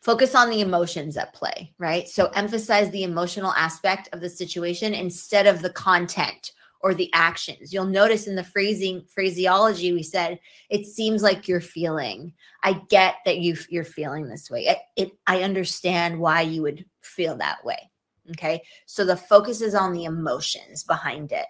[0.00, 2.08] Focus on the emotions at play, right?
[2.08, 7.72] So emphasize the emotional aspect of the situation instead of the content or the actions.
[7.72, 10.40] You'll notice in the phrasing phraseology we said
[10.70, 12.32] it seems like you're feeling.
[12.62, 14.66] I get that you you're feeling this way.
[14.66, 17.90] It, it I understand why you would feel that way.
[18.30, 18.62] Okay?
[18.86, 21.46] So the focus is on the emotions behind it.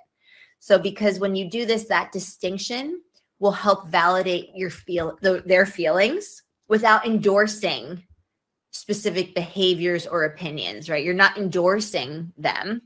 [0.58, 3.00] So because when you do this that distinction
[3.38, 8.04] will help validate your feel the, their feelings without endorsing
[8.72, 11.04] specific behaviors or opinions, right?
[11.04, 12.82] You're not endorsing them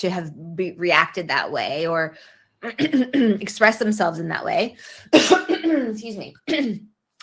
[0.00, 2.16] to have be, reacted that way or
[2.62, 4.76] express themselves in that way.
[5.12, 6.34] Excuse me.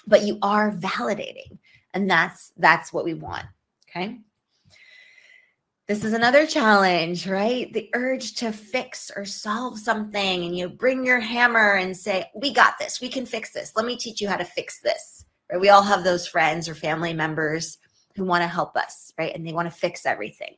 [0.08, 1.58] but you are validating
[1.94, 3.46] and that's that's what we want,
[3.90, 4.20] okay?
[5.88, 7.72] This is another challenge, right?
[7.72, 12.54] The urge to fix or solve something and you bring your hammer and say, "We
[12.54, 13.00] got this.
[13.00, 13.72] We can fix this.
[13.76, 15.62] Let me teach you how to fix this." Right?
[15.62, 17.78] We all have those friends or family members
[18.16, 19.34] who want to help us, right?
[19.34, 20.56] And they want to fix everything.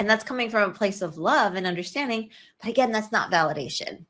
[0.00, 2.30] And that's coming from a place of love and understanding.
[2.58, 4.06] But again, that's not validation.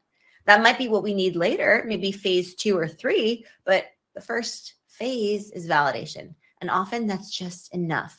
[0.47, 4.75] That might be what we need later, maybe phase two or three, but the first
[4.87, 6.37] phase is validation.
[6.61, 8.17] And often that's just enough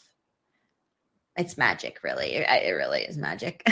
[1.38, 3.66] it's magic really it, really is magic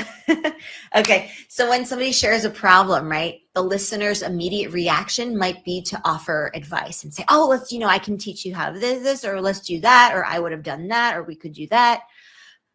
[0.95, 5.99] okay so when somebody shares a problem right the listener's immediate reaction might be to
[6.05, 8.99] offer advice and say oh let's you know i can teach you how to do
[9.01, 11.67] this or let's do that or i would have done that or we could do
[11.67, 12.03] that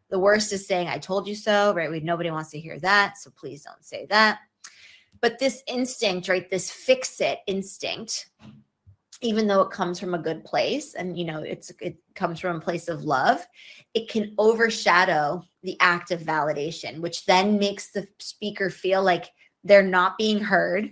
[0.09, 1.89] the worst is saying i told you so right?
[1.89, 4.39] We nobody wants to hear that so please don't say that.
[5.21, 8.29] But this instinct right this fix it instinct
[9.21, 12.57] even though it comes from a good place and you know it's it comes from
[12.57, 13.45] a place of love
[13.93, 19.31] it can overshadow the act of validation which then makes the speaker feel like
[19.65, 20.91] they're not being heard.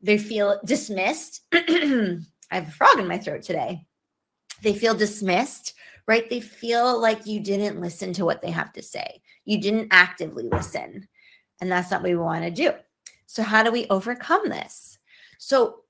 [0.00, 1.42] They feel dismissed.
[1.52, 2.16] I
[2.50, 3.84] have a frog in my throat today.
[4.62, 5.74] They feel dismissed
[6.06, 9.88] right they feel like you didn't listen to what they have to say you didn't
[9.90, 11.06] actively listen
[11.60, 12.72] and that's not what we want to do
[13.26, 14.98] so how do we overcome this
[15.38, 15.80] so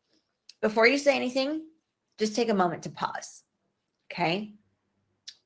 [0.60, 1.62] before you say anything
[2.18, 3.42] just take a moment to pause.
[4.10, 4.54] Okay.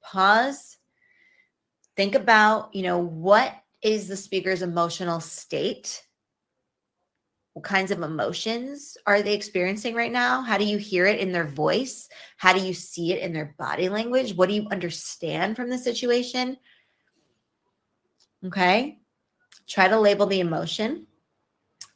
[0.02, 0.76] Pause.
[1.96, 6.02] Think about, you know, what is the speaker's emotional state?
[7.56, 10.42] What kinds of emotions are they experiencing right now?
[10.42, 12.06] How do you hear it in their voice?
[12.36, 14.36] How do you see it in their body language?
[14.36, 16.58] What do you understand from the situation?
[18.44, 18.98] Okay.
[19.66, 21.06] Try to label the emotion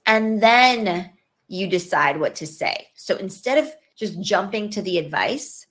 [0.06, 1.10] and then
[1.46, 2.86] you decide what to say.
[2.94, 5.66] So instead of just jumping to the advice.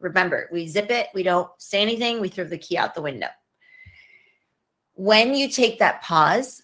[0.00, 3.28] Remember, we zip it, we don't say anything, we throw the key out the window.
[4.94, 6.62] When you take that pause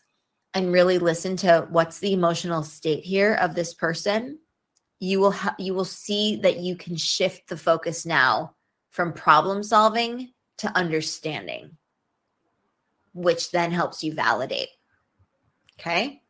[0.55, 4.39] and really listen to what's the emotional state here of this person,
[4.99, 8.55] you will ha- you will see that you can shift the focus now
[8.91, 11.77] from problem solving to understanding,
[13.15, 14.69] which then helps you validate.
[15.81, 16.23] Okay?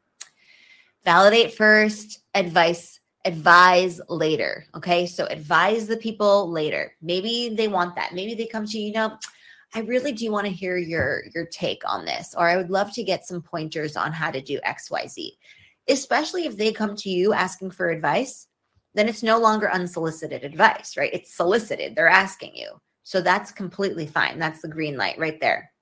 [1.04, 4.66] Validate first, advice advise later.
[4.74, 5.06] Okay.
[5.06, 6.94] So advise the people later.
[7.00, 8.14] Maybe they want that.
[8.14, 9.16] Maybe they come to you, you know,
[9.74, 12.92] I really do want to hear your your take on this, or I would love
[12.94, 15.30] to get some pointers on how to do XYZ.
[15.88, 18.46] Especially if they come to you asking for advice,
[18.94, 21.12] then it's no longer unsolicited advice, right?
[21.12, 21.94] It's solicited.
[21.94, 22.80] They're asking you.
[23.02, 24.38] So that's completely fine.
[24.38, 25.72] That's the green light right there.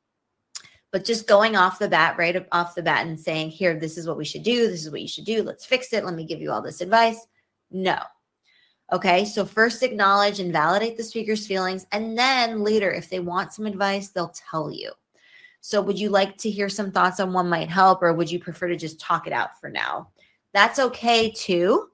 [0.93, 4.07] But just going off the bat, right off the bat, and saying, here, this is
[4.07, 4.69] what we should do.
[4.69, 5.43] This is what you should do.
[5.43, 6.05] Let's fix it.
[6.05, 7.27] Let me give you all this advice.
[7.71, 7.99] No.
[8.93, 13.53] Okay, so first acknowledge and validate the speaker's feelings, and then later, if they want
[13.53, 14.91] some advice, they'll tell you.
[15.61, 18.41] So, would you like to hear some thoughts on what might help, or would you
[18.41, 20.09] prefer to just talk it out for now?
[20.53, 21.89] That's okay too,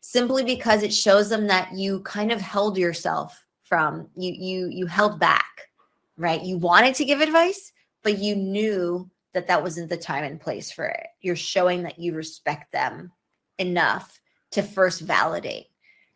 [0.00, 4.86] simply because it shows them that you kind of held yourself from you you you
[4.86, 5.68] held back,
[6.16, 6.42] right?
[6.42, 7.72] You wanted to give advice,
[8.04, 11.08] but you knew that that wasn't the time and place for it.
[11.20, 13.10] You're showing that you respect them
[13.58, 14.20] enough
[14.52, 15.66] to first validate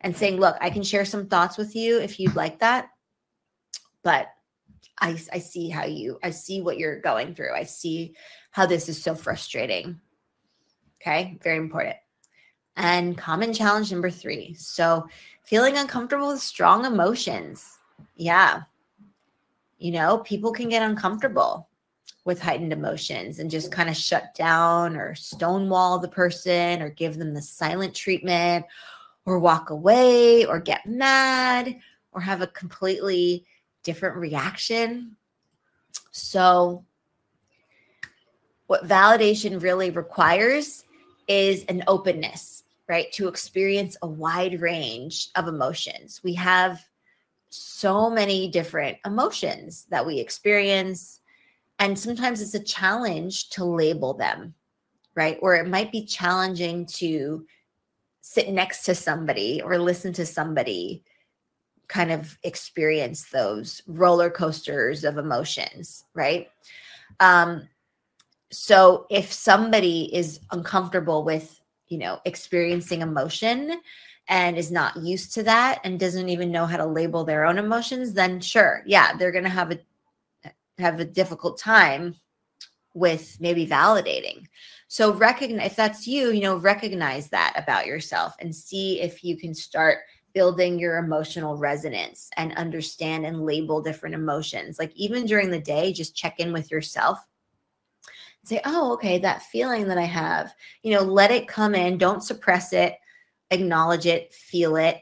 [0.01, 2.89] and saying, look, I can share some thoughts with you if you'd like that.
[4.03, 4.27] But
[4.99, 7.53] I, I see how you, I see what you're going through.
[7.53, 8.15] I see
[8.51, 9.99] how this is so frustrating.
[11.01, 11.95] Okay, very important.
[12.75, 14.53] And common challenge number three.
[14.53, 15.07] So,
[15.43, 17.79] feeling uncomfortable with strong emotions.
[18.15, 18.61] Yeah.
[19.77, 21.67] You know, people can get uncomfortable
[22.23, 27.17] with heightened emotions and just kind of shut down or stonewall the person or give
[27.17, 28.65] them the silent treatment
[29.25, 31.79] or walk away or get mad
[32.11, 33.45] or have a completely
[33.83, 35.15] different reaction.
[36.11, 36.85] So,
[38.67, 40.85] what validation really requires
[41.27, 43.11] is an openness, right?
[43.13, 46.21] To experience a wide range of emotions.
[46.23, 46.81] We have
[47.49, 51.19] so many different emotions that we experience.
[51.79, 54.53] And sometimes it's a challenge to label them,
[55.15, 55.37] right?
[55.41, 57.45] Or it might be challenging to
[58.21, 61.03] sit next to somebody or listen to somebody
[61.87, 66.47] kind of experience those roller coasters of emotions, right?
[67.19, 67.67] Um,
[68.51, 73.81] so if somebody is uncomfortable with, you know, experiencing emotion
[74.27, 77.57] and is not used to that and doesn't even know how to label their own
[77.57, 79.79] emotions, then sure, yeah, they're going to have a
[80.77, 82.15] have a difficult time
[82.93, 84.45] with maybe validating.
[84.91, 89.37] So recognize if that's you, you know, recognize that about yourself and see if you
[89.37, 89.99] can start
[90.33, 94.79] building your emotional resonance and understand and label different emotions.
[94.79, 97.25] Like even during the day, just check in with yourself.
[98.43, 101.97] Say, oh, okay, that feeling that I have, you know, let it come in.
[101.97, 102.97] Don't suppress it,
[103.49, 105.01] acknowledge it, feel it,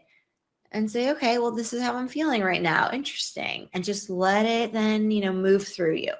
[0.71, 2.91] and say, okay, well, this is how I'm feeling right now.
[2.93, 3.69] Interesting.
[3.73, 6.13] And just let it then, you know, move through you,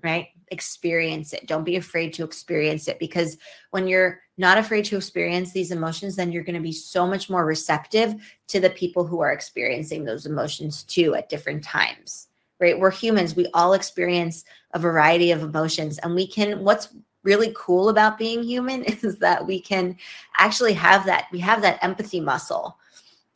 [0.00, 0.28] right?
[0.48, 1.46] Experience it.
[1.46, 3.36] Don't be afraid to experience it because
[3.70, 7.30] when you're not afraid to experience these emotions, then you're going to be so much
[7.30, 8.14] more receptive
[8.48, 12.28] to the people who are experiencing those emotions too at different times.
[12.60, 12.78] Right?
[12.78, 13.36] We're humans.
[13.36, 16.88] We all experience a variety of emotions and we can what's
[17.22, 19.96] really cool about being human is that we can
[20.38, 22.76] actually have that we have that empathy muscle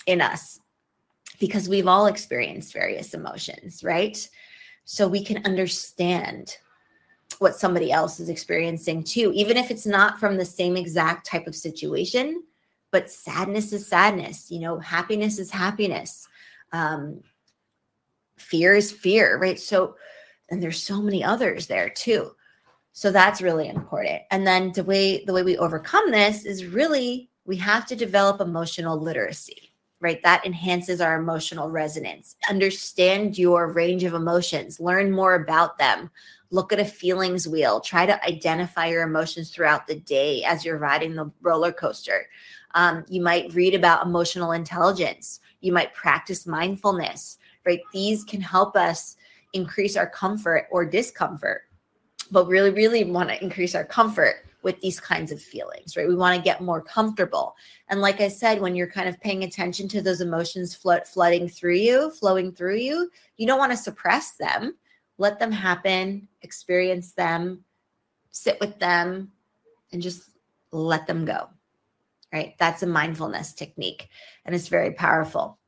[0.06, 0.61] in us
[1.38, 4.28] because we've all experienced various emotions, right?
[4.84, 6.56] So we can understand
[7.41, 11.47] what somebody else is experiencing too, even if it's not from the same exact type
[11.47, 12.43] of situation.
[12.91, 16.26] But sadness is sadness, you know, happiness is happiness,
[16.72, 17.20] um,
[18.39, 19.61] fear is fear, right?
[19.61, 19.97] So,
[20.51, 22.32] and there's so many others there too.
[22.93, 24.22] So that's really important.
[24.30, 28.41] And then the way the way we overcome this is really we have to develop
[28.41, 30.22] emotional literacy, right?
[30.22, 32.36] That enhances our emotional resonance.
[32.49, 36.11] Understand your range of emotions, learn more about them,
[36.51, 37.80] look at a feelings wheel.
[37.80, 42.26] Try to identify your emotions throughout the day as you're riding the roller coaster.
[42.74, 45.40] Um, you might read about emotional intelligence.
[45.61, 47.38] You might practice mindfulness
[47.68, 47.82] right?
[47.92, 49.16] These can help us
[49.53, 51.62] increase our comfort or discomfort.
[52.30, 56.09] But really really want to increase our comfort with these kinds of feelings, right?
[56.09, 57.55] We want to get more comfortable.
[57.88, 61.49] And like I said, when you're kind of paying attention to those emotions flood, flooding
[61.49, 64.76] through you, flowing through you, you don't want to suppress them
[65.19, 67.64] let them happen, experience them,
[68.31, 69.33] sit with them,
[69.93, 70.31] and just
[70.73, 71.49] let them go.
[72.33, 72.55] Right?
[72.59, 74.09] That's a mindfulness technique,
[74.45, 75.59] and it's very powerful.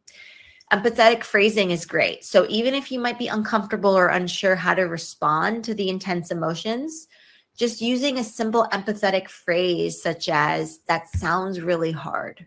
[0.72, 2.24] Empathetic phrasing is great.
[2.24, 6.30] So even if you might be uncomfortable or unsure how to respond to the intense
[6.30, 7.08] emotions,
[7.56, 12.46] just using a simple empathetic phrase such as, that sounds really hard,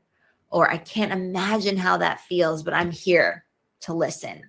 [0.49, 3.45] or I can't imagine how that feels, but I'm here
[3.81, 4.43] to listen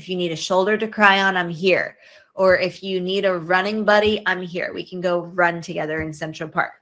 [0.00, 1.98] if you need a shoulder to cry on, I'm here.
[2.34, 4.72] Or if you need a running buddy, I'm here.
[4.72, 6.72] We can go run together in Central Park.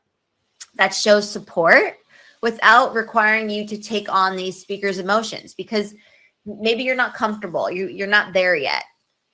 [0.77, 1.99] That shows support
[2.41, 5.95] without requiring you to take on these speakers' emotions because
[6.47, 7.69] maybe you're not comfortable.
[7.69, 8.85] You, you're not there yet,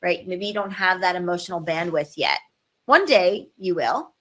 [0.02, 0.26] right?
[0.26, 2.38] Maybe you don't have that emotional bandwidth yet.
[2.86, 4.14] One day you will,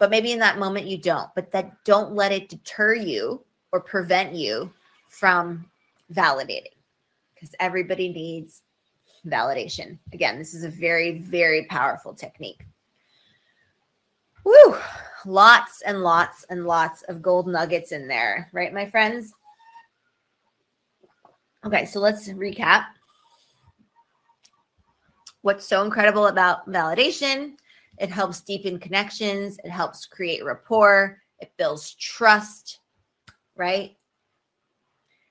[0.00, 1.30] but maybe in that moment you don't.
[1.36, 4.72] But that don't let it deter you or prevent you
[5.08, 5.70] from
[6.12, 6.81] validating
[7.42, 8.62] because everybody needs
[9.26, 9.98] validation.
[10.12, 12.64] Again, this is a very, very powerful technique.
[14.44, 14.76] Woo!
[15.26, 19.32] Lots and lots and lots of gold nuggets in there, right, my friends?
[21.66, 22.84] Okay, so let's recap.
[25.40, 27.54] What's so incredible about validation?
[27.98, 32.78] It helps deepen connections, it helps create rapport, it builds trust,
[33.56, 33.96] right?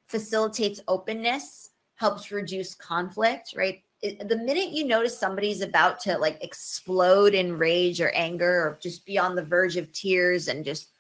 [0.07, 1.70] Facilitates openness,
[2.01, 3.83] helps reduce conflict, right?
[4.01, 9.05] The minute you notice somebody's about to like explode in rage or anger or just
[9.05, 10.93] be on the verge of tears and just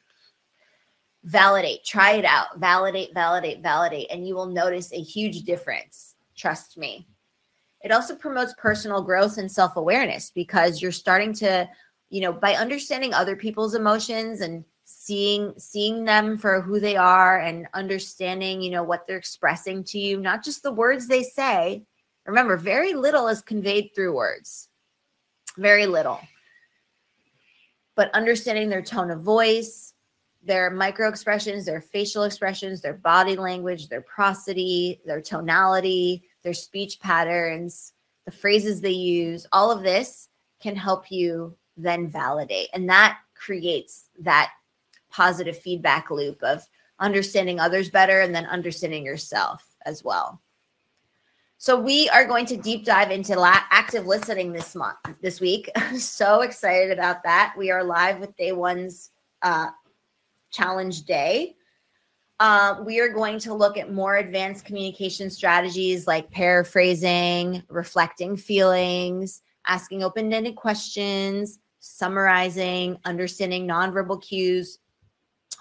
[1.23, 6.17] validate, try it out, validate, validate, validate, and you will notice a huge difference.
[6.37, 7.07] Trust me.
[7.83, 11.67] It also promotes personal growth and self awareness because you're starting to,
[12.11, 14.63] you know, by understanding other people's emotions and
[15.03, 19.97] seeing seeing them for who they are and understanding you know what they're expressing to
[19.97, 21.83] you not just the words they say.
[22.27, 24.69] Remember very little is conveyed through words.
[25.57, 26.19] Very little.
[27.95, 29.91] But understanding their tone of voice
[30.43, 36.99] their micro expressions, their facial expressions, their body language, their prosody, their tonality, their speech
[36.99, 37.93] patterns,
[38.25, 40.29] the phrases they use, all of this
[40.59, 42.69] can help you then validate.
[42.73, 44.51] And that creates that
[45.11, 46.65] positive feedback loop of
[46.99, 50.41] understanding others better and then understanding yourself as well.
[51.57, 55.69] So we are going to deep dive into la- active listening this month, this week.
[55.97, 57.53] so excited about that.
[57.55, 59.11] We are live with day one's
[59.43, 59.67] uh,
[60.51, 61.55] challenge day.
[62.39, 69.43] Uh, we are going to look at more advanced communication strategies like paraphrasing, reflecting feelings,
[69.67, 74.79] asking open ended questions, summarizing, understanding nonverbal cues.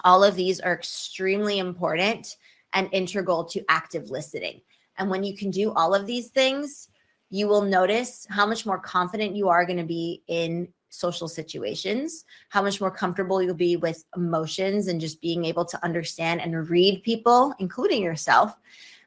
[0.05, 2.37] All of these are extremely important
[2.73, 4.61] and integral to active listening.
[4.99, 6.89] And when you can do all of these things,
[7.31, 12.25] you will notice how much more confident you are going to be in social situations,
[12.49, 16.69] how much more comfortable you'll be with emotions and just being able to understand and
[16.69, 18.57] read people, including yourself.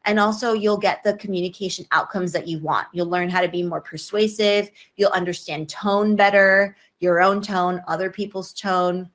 [0.05, 2.87] And also, you'll get the communication outcomes that you want.
[2.91, 4.69] You'll learn how to be more persuasive.
[4.95, 9.09] You'll understand tone better, your own tone, other people's tone.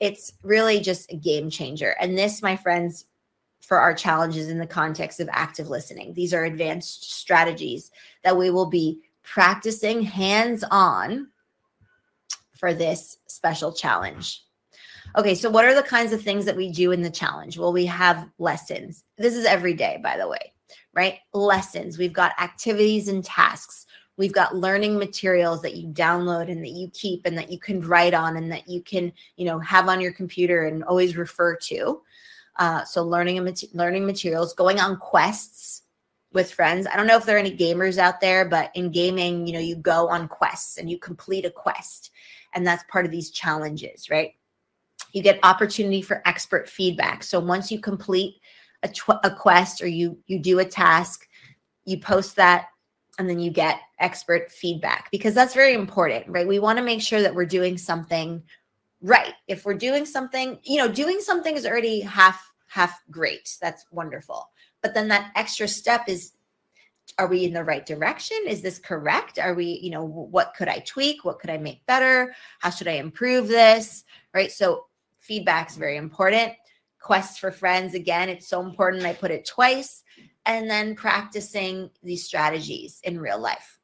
[0.00, 1.94] It's really just a game changer.
[2.00, 3.06] And this, my friends,
[3.60, 6.14] for our challenges in the context of active listening.
[6.14, 7.90] These are advanced strategies
[8.24, 11.28] that we will be practicing hands on
[12.56, 14.42] for this special challenge.
[15.16, 17.58] Okay, so what are the kinds of things that we do in the challenge?
[17.58, 19.04] Well, we have lessons.
[19.18, 20.52] This is every day, by the way,
[20.94, 21.18] right?
[21.32, 21.98] Lessons.
[21.98, 23.86] We've got activities and tasks.
[24.16, 27.80] We've got learning materials that you download and that you keep and that you can
[27.80, 31.56] write on and that you can, you know, have on your computer and always refer
[31.56, 32.02] to.
[32.56, 35.82] Uh, so learning and mat- learning materials, going on quests
[36.32, 36.86] with friends.
[36.86, 39.58] I don't know if there are any gamers out there, but in gaming, you know,
[39.60, 42.10] you go on quests and you complete a quest
[42.54, 44.34] and that's part of these challenges, right?
[45.12, 47.22] You get opportunity for expert feedback.
[47.22, 48.36] So once you complete
[48.82, 51.28] a, tw- a quest or you you do a task,
[51.84, 52.66] you post that
[53.20, 56.48] and then you get expert feedback because that's very important, right?
[56.48, 58.42] We want to make sure that we're doing something
[59.02, 59.34] right.
[59.46, 63.58] If we're doing something, you know, doing something is already half half great.
[63.60, 64.48] That's wonderful.
[64.80, 66.32] But then that extra step is
[67.18, 68.38] are we in the right direction?
[68.46, 69.38] Is this correct?
[69.38, 71.22] Are we you know what could i tweak?
[71.22, 72.34] What could i make better?
[72.60, 74.04] How should i improve this?
[74.32, 74.50] Right?
[74.50, 74.86] So
[75.18, 76.54] feedback is very important.
[77.00, 79.04] Quests for friends again it's so important.
[79.04, 80.04] I put it twice
[80.46, 83.78] and then practicing these strategies in real life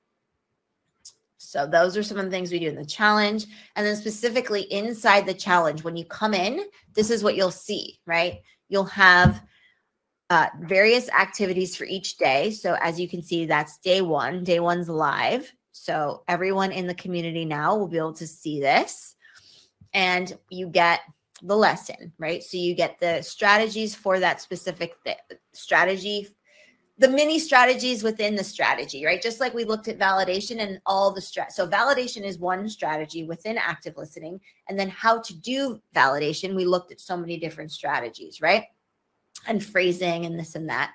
[1.39, 3.47] so those are some of the things we do in the challenge
[3.77, 6.61] and then specifically inside the challenge when you come in
[6.95, 9.43] this is what you'll see right you'll have
[10.31, 12.51] uh, various activities for each day.
[12.51, 14.45] So as you can see, that's day one.
[14.45, 15.53] Day one's live.
[15.73, 19.15] So everyone in the community now will be able to see this.
[19.95, 21.01] And you get
[21.43, 22.43] the lesson, right?
[22.43, 25.19] So you get the strategies for that specific th-
[25.53, 26.29] strategy,
[26.99, 29.21] the mini strategies within the strategy, right?
[29.21, 31.53] Just like we looked at validation and all the strat.
[31.53, 34.41] So validation is one strategy within active listening.
[34.69, 38.65] And then how to do validation, we looked at so many different strategies, right?
[39.47, 40.93] and phrasing and this and that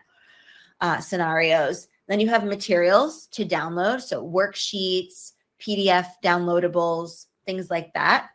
[0.82, 1.88] uh, scenarios.
[2.08, 8.30] Then you have materials to download, so worksheets, PDF downloadables, things like that.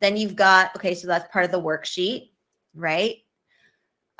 [0.00, 2.30] Then you've got, okay, so that's part of the worksheet,
[2.74, 3.16] right?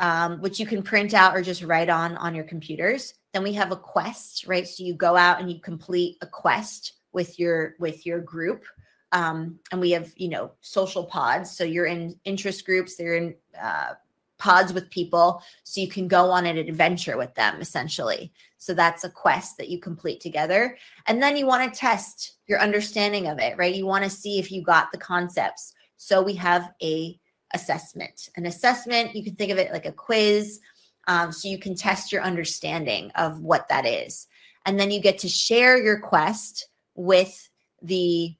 [0.00, 3.14] Um, which you can print out or just write on on your computers.
[3.34, 4.66] Then we have a quest, right?
[4.66, 8.64] So you go out and you complete a quest with your with your group.
[9.12, 11.50] Um, and we have, you know, social pods.
[11.50, 13.94] So you're in interest groups, they're in uh,
[14.40, 19.04] pods with people so you can go on an adventure with them essentially so that's
[19.04, 20.76] a quest that you complete together
[21.06, 24.38] and then you want to test your understanding of it right you want to see
[24.38, 27.16] if you got the concepts so we have a
[27.54, 30.60] assessment an assessment you can think of it like a quiz
[31.08, 34.28] Um, so you can test your understanding of what that is.
[34.66, 37.48] And then you get to share your quest with
[37.82, 38.36] the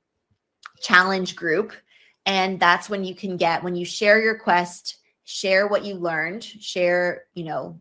[0.80, 1.72] challenge group.
[2.26, 6.44] And that's when you can get, when you share your quest, share what you learned,
[6.44, 7.80] share, you know,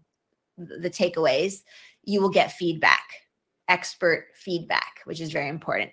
[0.58, 1.64] the takeaways,
[2.04, 3.08] you will get feedback,
[3.68, 5.92] expert feedback, which is very important.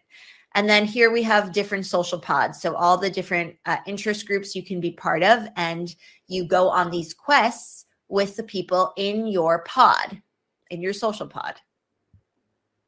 [0.56, 2.62] And then here we have different social pods.
[2.62, 5.94] So all the different uh, interest groups you can be part of, and
[6.28, 10.22] you go on these quests with the people in your pod,
[10.70, 11.56] in your social pod.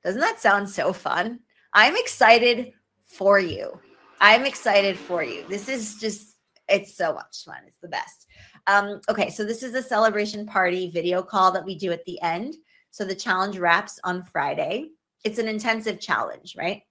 [0.02, 1.40] Doesn't that sound so fun?
[1.74, 2.72] I'm excited
[3.04, 3.78] for you.
[4.18, 5.44] I'm excited for you.
[5.48, 6.38] This is just,
[6.70, 7.58] it's so much fun.
[7.66, 8.26] It's the best.
[8.66, 12.18] Um, okay, so this is a celebration party video call that we do at the
[12.22, 12.54] end.
[12.92, 14.92] So the challenge wraps on Friday.
[15.22, 16.82] It's an intensive challenge, right?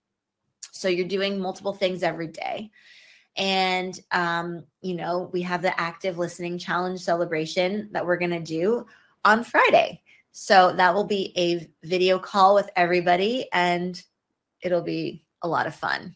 [0.77, 2.71] So you're doing multiple things every day.
[3.35, 8.39] And, um, you know, we have the active listening challenge celebration that we're going to
[8.39, 8.85] do
[9.23, 10.01] on Friday.
[10.31, 14.01] So that will be a video call with everybody and
[14.61, 16.15] it'll be a lot of fun.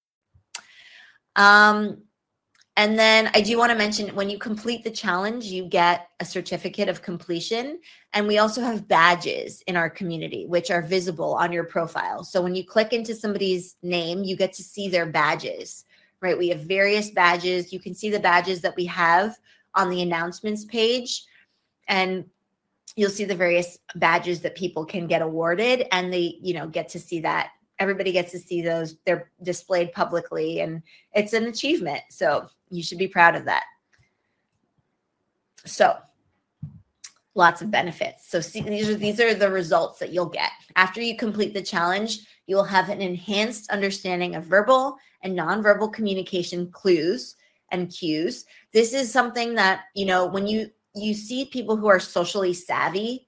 [1.35, 2.03] Um,
[2.77, 6.25] and then I do want to mention when you complete the challenge, you get a
[6.25, 7.79] certificate of completion.
[8.13, 12.23] And we also have badges in our community, which are visible on your profile.
[12.23, 15.85] So when you click into somebody's name, you get to see their badges,
[16.21, 16.37] right?
[16.37, 17.73] We have various badges.
[17.73, 19.37] You can see the badges that we have
[19.75, 21.25] on the announcements page.
[21.89, 22.25] And
[22.95, 26.89] you'll see the various badges that people can get awarded and they, you know, get
[26.89, 27.51] to see that
[27.81, 32.01] everybody gets to see those they're displayed publicly and it's an achievement.
[32.09, 33.63] So you should be proud of that.
[35.65, 35.97] So
[37.33, 38.29] lots of benefits.
[38.29, 40.51] So see, these are these are the results that you'll get.
[40.75, 45.91] After you complete the challenge you will have an enhanced understanding of verbal and nonverbal
[45.91, 47.35] communication clues
[47.71, 48.45] and cues.
[48.73, 53.27] This is something that you know when you you see people who are socially savvy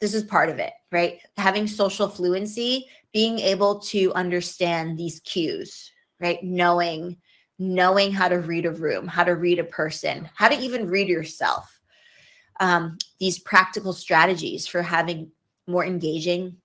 [0.00, 5.92] this is part of it right having social fluency being able to understand these cues,
[6.20, 6.42] right?
[6.42, 7.18] Knowing
[7.58, 11.08] knowing how to read a room, how to read a person, how to even read
[11.08, 11.80] yourself.
[12.58, 15.30] Um, these practical strategies for having
[15.68, 16.56] more engaging,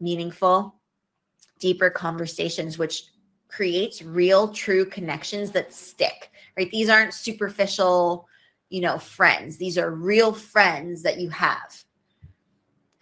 [0.00, 0.74] meaningful,
[1.60, 3.04] deeper conversations, which
[3.46, 6.70] creates real, true connections that stick, right?
[6.70, 8.26] These aren't superficial,
[8.70, 9.56] you know, friends.
[9.56, 11.84] These are real friends that you have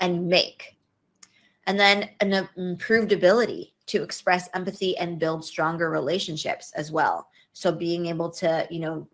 [0.02, 0.76] and make.
[1.66, 7.28] And then an improved ability to express empathy and build stronger relationships as well.
[7.54, 9.08] So being able to you know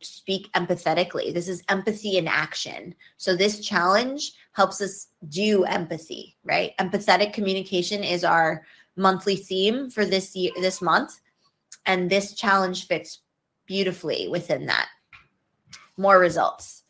[0.00, 1.34] speak empathetically.
[1.34, 2.94] This is empathy in action.
[3.16, 6.76] So this challenge helps us do empathy right?
[6.78, 11.20] Empathetic communication is our monthly theme for this year this month.
[11.86, 13.22] And this challenge fits
[13.66, 14.88] beautifully within that.
[15.96, 16.81] More results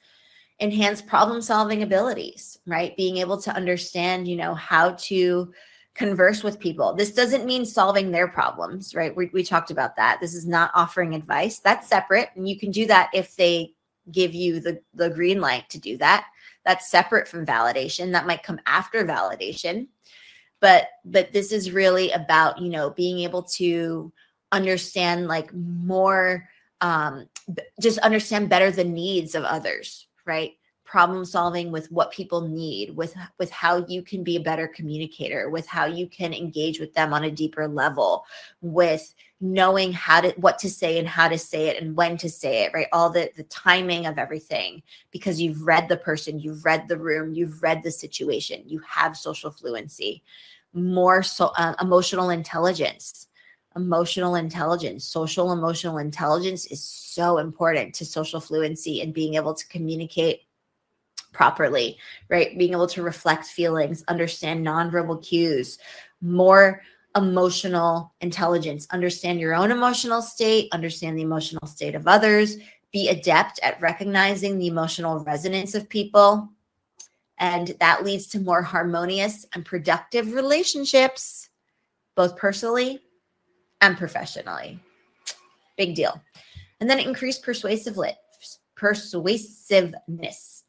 [0.62, 2.96] enhance problem solving abilities, right?
[2.96, 5.52] Being able to understand, you know, how to
[5.94, 6.94] converse with people.
[6.94, 9.14] This doesn't mean solving their problems, right?
[9.14, 10.20] We, we talked about that.
[10.20, 11.58] This is not offering advice.
[11.58, 12.30] That's separate.
[12.36, 13.74] And you can do that if they
[14.10, 16.26] give you the, the green light to do that.
[16.64, 18.12] That's separate from validation.
[18.12, 19.88] That might come after validation.
[20.60, 24.12] But but this is really about, you know, being able to
[24.52, 26.48] understand like more
[26.82, 27.26] um
[27.80, 30.52] just understand better the needs of others right?
[30.84, 35.48] problem solving with what people need with with how you can be a better communicator
[35.48, 38.26] with how you can engage with them on a deeper level
[38.60, 42.28] with knowing how to what to say and how to say it and when to
[42.28, 46.64] say it right all the the timing of everything because you've read the person you've
[46.64, 50.22] read the room you've read the situation you have social fluency
[50.74, 53.28] more so uh, emotional intelligence
[53.76, 59.66] emotional intelligence social emotional intelligence is so important to social fluency and being able to
[59.68, 60.42] communicate
[61.32, 61.98] properly,
[62.28, 62.56] right?
[62.58, 65.78] Being able to reflect feelings, understand nonverbal cues,
[66.20, 66.82] more
[67.16, 72.56] emotional intelligence, understand your own emotional state, understand the emotional state of others,
[72.92, 76.48] be adept at recognizing the emotional resonance of people.
[77.38, 81.48] And that leads to more harmonious and productive relationships,
[82.14, 83.00] both personally
[83.83, 84.80] and professionally.
[85.76, 86.18] Big deal.
[86.80, 88.16] And then increase persuasive lit,
[88.74, 90.62] persuasiveness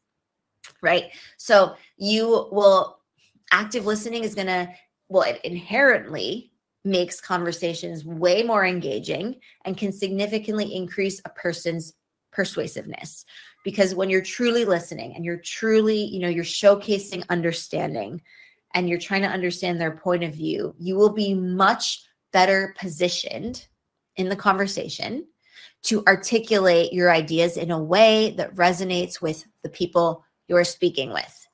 [0.84, 1.10] right?
[1.38, 2.98] So you will
[3.50, 4.68] active listening is going to
[5.08, 6.52] well it inherently
[6.84, 11.94] makes conversations way more engaging and can significantly increase a person's
[12.30, 13.24] persuasiveness
[13.64, 18.20] because when you're truly listening and you're truly you know you're showcasing understanding
[18.74, 22.02] and you're trying to understand their point of view you will be much
[22.34, 23.66] better positioned
[24.16, 25.26] in the conversation
[25.84, 31.48] to articulate your ideas in a way that resonates with the people you're speaking with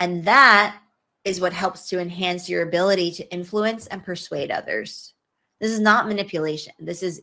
[0.00, 0.76] and that
[1.24, 5.14] is what helps to enhance your ability to influence and persuade others
[5.60, 7.22] this is not manipulation this is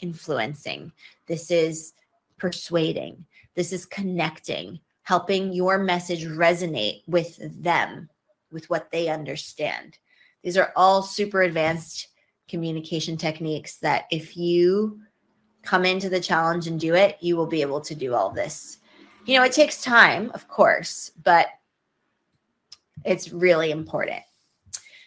[0.00, 0.90] influencing
[1.26, 1.92] this is
[2.38, 3.26] persuading.
[3.54, 8.08] This is connecting, helping your message resonate with them,
[8.50, 9.98] with what they understand.
[10.42, 12.08] These are all super advanced
[12.48, 15.00] communication techniques that if you
[15.62, 18.78] come into the challenge and do it, you will be able to do all this.
[19.26, 21.48] You know, it takes time, of course, but
[23.04, 24.22] it's really important.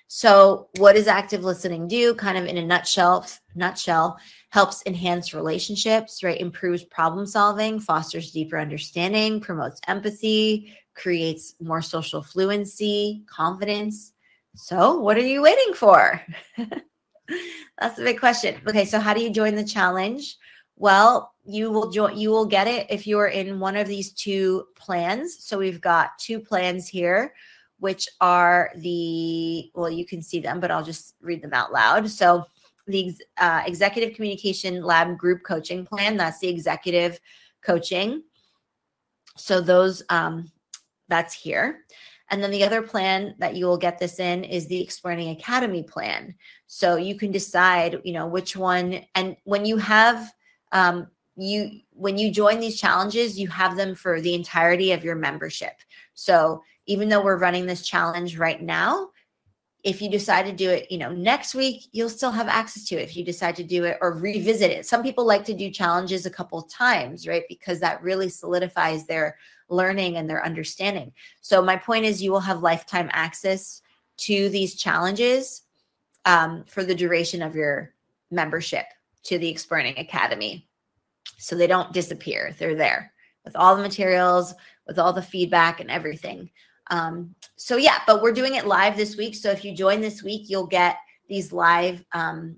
[0.08, 2.14] So, what does active listening do?
[2.14, 3.26] Kind of in a nutshell,
[3.56, 4.20] nutshell,
[4.50, 6.40] helps enhance relationships, right?
[6.40, 14.12] Improves problem solving, fosters deeper understanding, promotes empathy, creates more social fluency, confidence.
[14.56, 16.22] So, what are you waiting for?
[17.80, 18.62] That's a big question.
[18.68, 20.38] Okay, so how do you join the challenge?
[20.76, 24.12] Well, you will join you will get it if you are in one of these
[24.12, 25.44] two plans.
[25.44, 27.34] So we've got two plans here
[27.80, 32.10] which are the well you can see them but I'll just read them out loud.
[32.10, 32.46] So
[32.88, 36.18] the uh, executive communication lab group coaching plan.
[36.18, 37.20] That's the executive
[37.64, 38.24] coaching.
[39.38, 40.52] So those um,
[41.08, 41.82] that's here.
[42.32, 45.84] And then the other plan that you will get this in is the Explearning Academy
[45.84, 46.34] plan.
[46.66, 49.02] So you can decide, you know, which one.
[49.16, 50.32] And when you have
[50.72, 55.16] um, you when you join these challenges, you have them for the entirety of your
[55.16, 55.74] membership.
[56.14, 59.10] So even though we're running this challenge right now,
[59.84, 62.96] if you decide to do it, you know, next week, you'll still have access to
[62.96, 64.86] it if you decide to do it or revisit it.
[64.86, 67.44] Some people like to do challenges a couple times, right?
[67.50, 69.38] Because that really solidifies their
[69.70, 71.12] learning and their understanding.
[71.42, 73.82] So, my point is, you will have lifetime access
[74.18, 75.64] to these challenges
[76.26, 77.94] um, for the duration of your
[78.30, 78.86] membership
[79.24, 80.68] to the Explearning Academy.
[81.38, 83.14] So, they don't disappear, they're there
[83.46, 84.54] with all the materials,
[84.86, 86.52] with all the feedback and everything.
[86.92, 89.34] Um, so yeah, but we're doing it live this week.
[89.34, 92.58] So if you join this week, you'll get these live, um,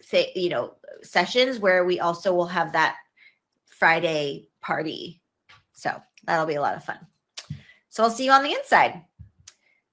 [0.00, 2.96] say, you know, sessions where we also will have that
[3.66, 5.22] Friday party.
[5.72, 6.98] So that'll be a lot of fun.
[7.88, 9.02] So I'll see you on the inside.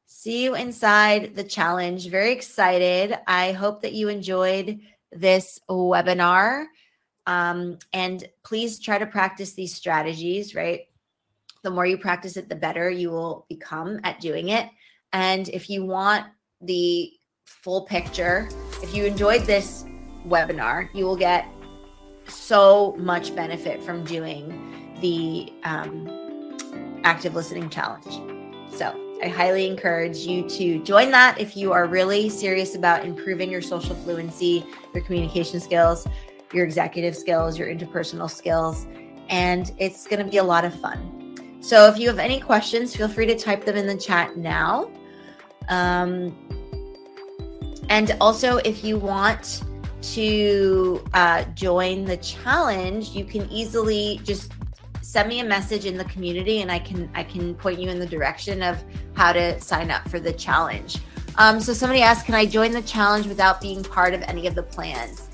[0.05, 2.09] See you inside the challenge.
[2.09, 3.17] Very excited.
[3.27, 4.81] I hope that you enjoyed
[5.11, 6.65] this webinar.
[7.25, 10.81] Um, and please try to practice these strategies, right?
[11.67, 14.69] The more you practice it, the better you will become at doing it.
[15.11, 16.25] And if you want
[16.61, 17.11] the
[17.45, 18.47] full picture,
[18.81, 19.83] if you enjoyed this
[20.25, 21.45] webinar, you will get
[22.29, 28.13] so much benefit from doing the um, active listening challenge.
[28.73, 33.51] So I highly encourage you to join that if you are really serious about improving
[33.51, 36.07] your social fluency, your communication skills,
[36.53, 38.87] your executive skills, your interpersonal skills.
[39.27, 41.26] And it's going to be a lot of fun.
[41.59, 44.89] So if you have any questions, feel free to type them in the chat now.
[45.69, 46.35] Um,
[47.89, 49.63] and also, if you want
[50.01, 54.51] to uh, join the challenge, you can easily just
[55.01, 57.99] send me a message in the community, and I can I can point you in
[57.99, 58.83] the direction of
[59.13, 60.97] how to sign up for the challenge.
[61.37, 64.55] Um, so somebody asked, can I join the challenge without being part of any of
[64.55, 65.29] the plans?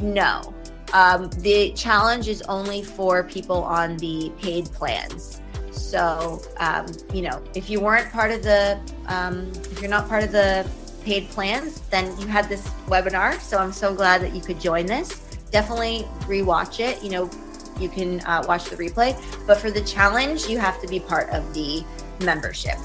[0.00, 0.54] No.
[0.94, 5.41] Um, the challenge is only for people on the paid plans.
[5.72, 10.22] So, um, you know, if you weren't part of the, um, if you're not part
[10.22, 10.68] of the
[11.04, 13.40] paid plans, then you had this webinar.
[13.40, 15.18] So I'm so glad that you could join this.
[15.50, 17.02] Definitely rewatch it.
[17.02, 17.30] You know,
[17.78, 19.20] you can uh, watch the replay.
[19.46, 21.84] But for the challenge, you have to be part of the
[22.22, 22.78] membership.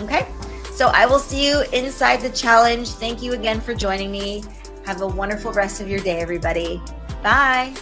[0.00, 0.26] Okay.
[0.72, 2.88] So I will see you inside the challenge.
[2.90, 4.44] Thank you again for joining me.
[4.86, 6.80] Have a wonderful rest of your day, everybody.
[7.22, 7.74] Bye.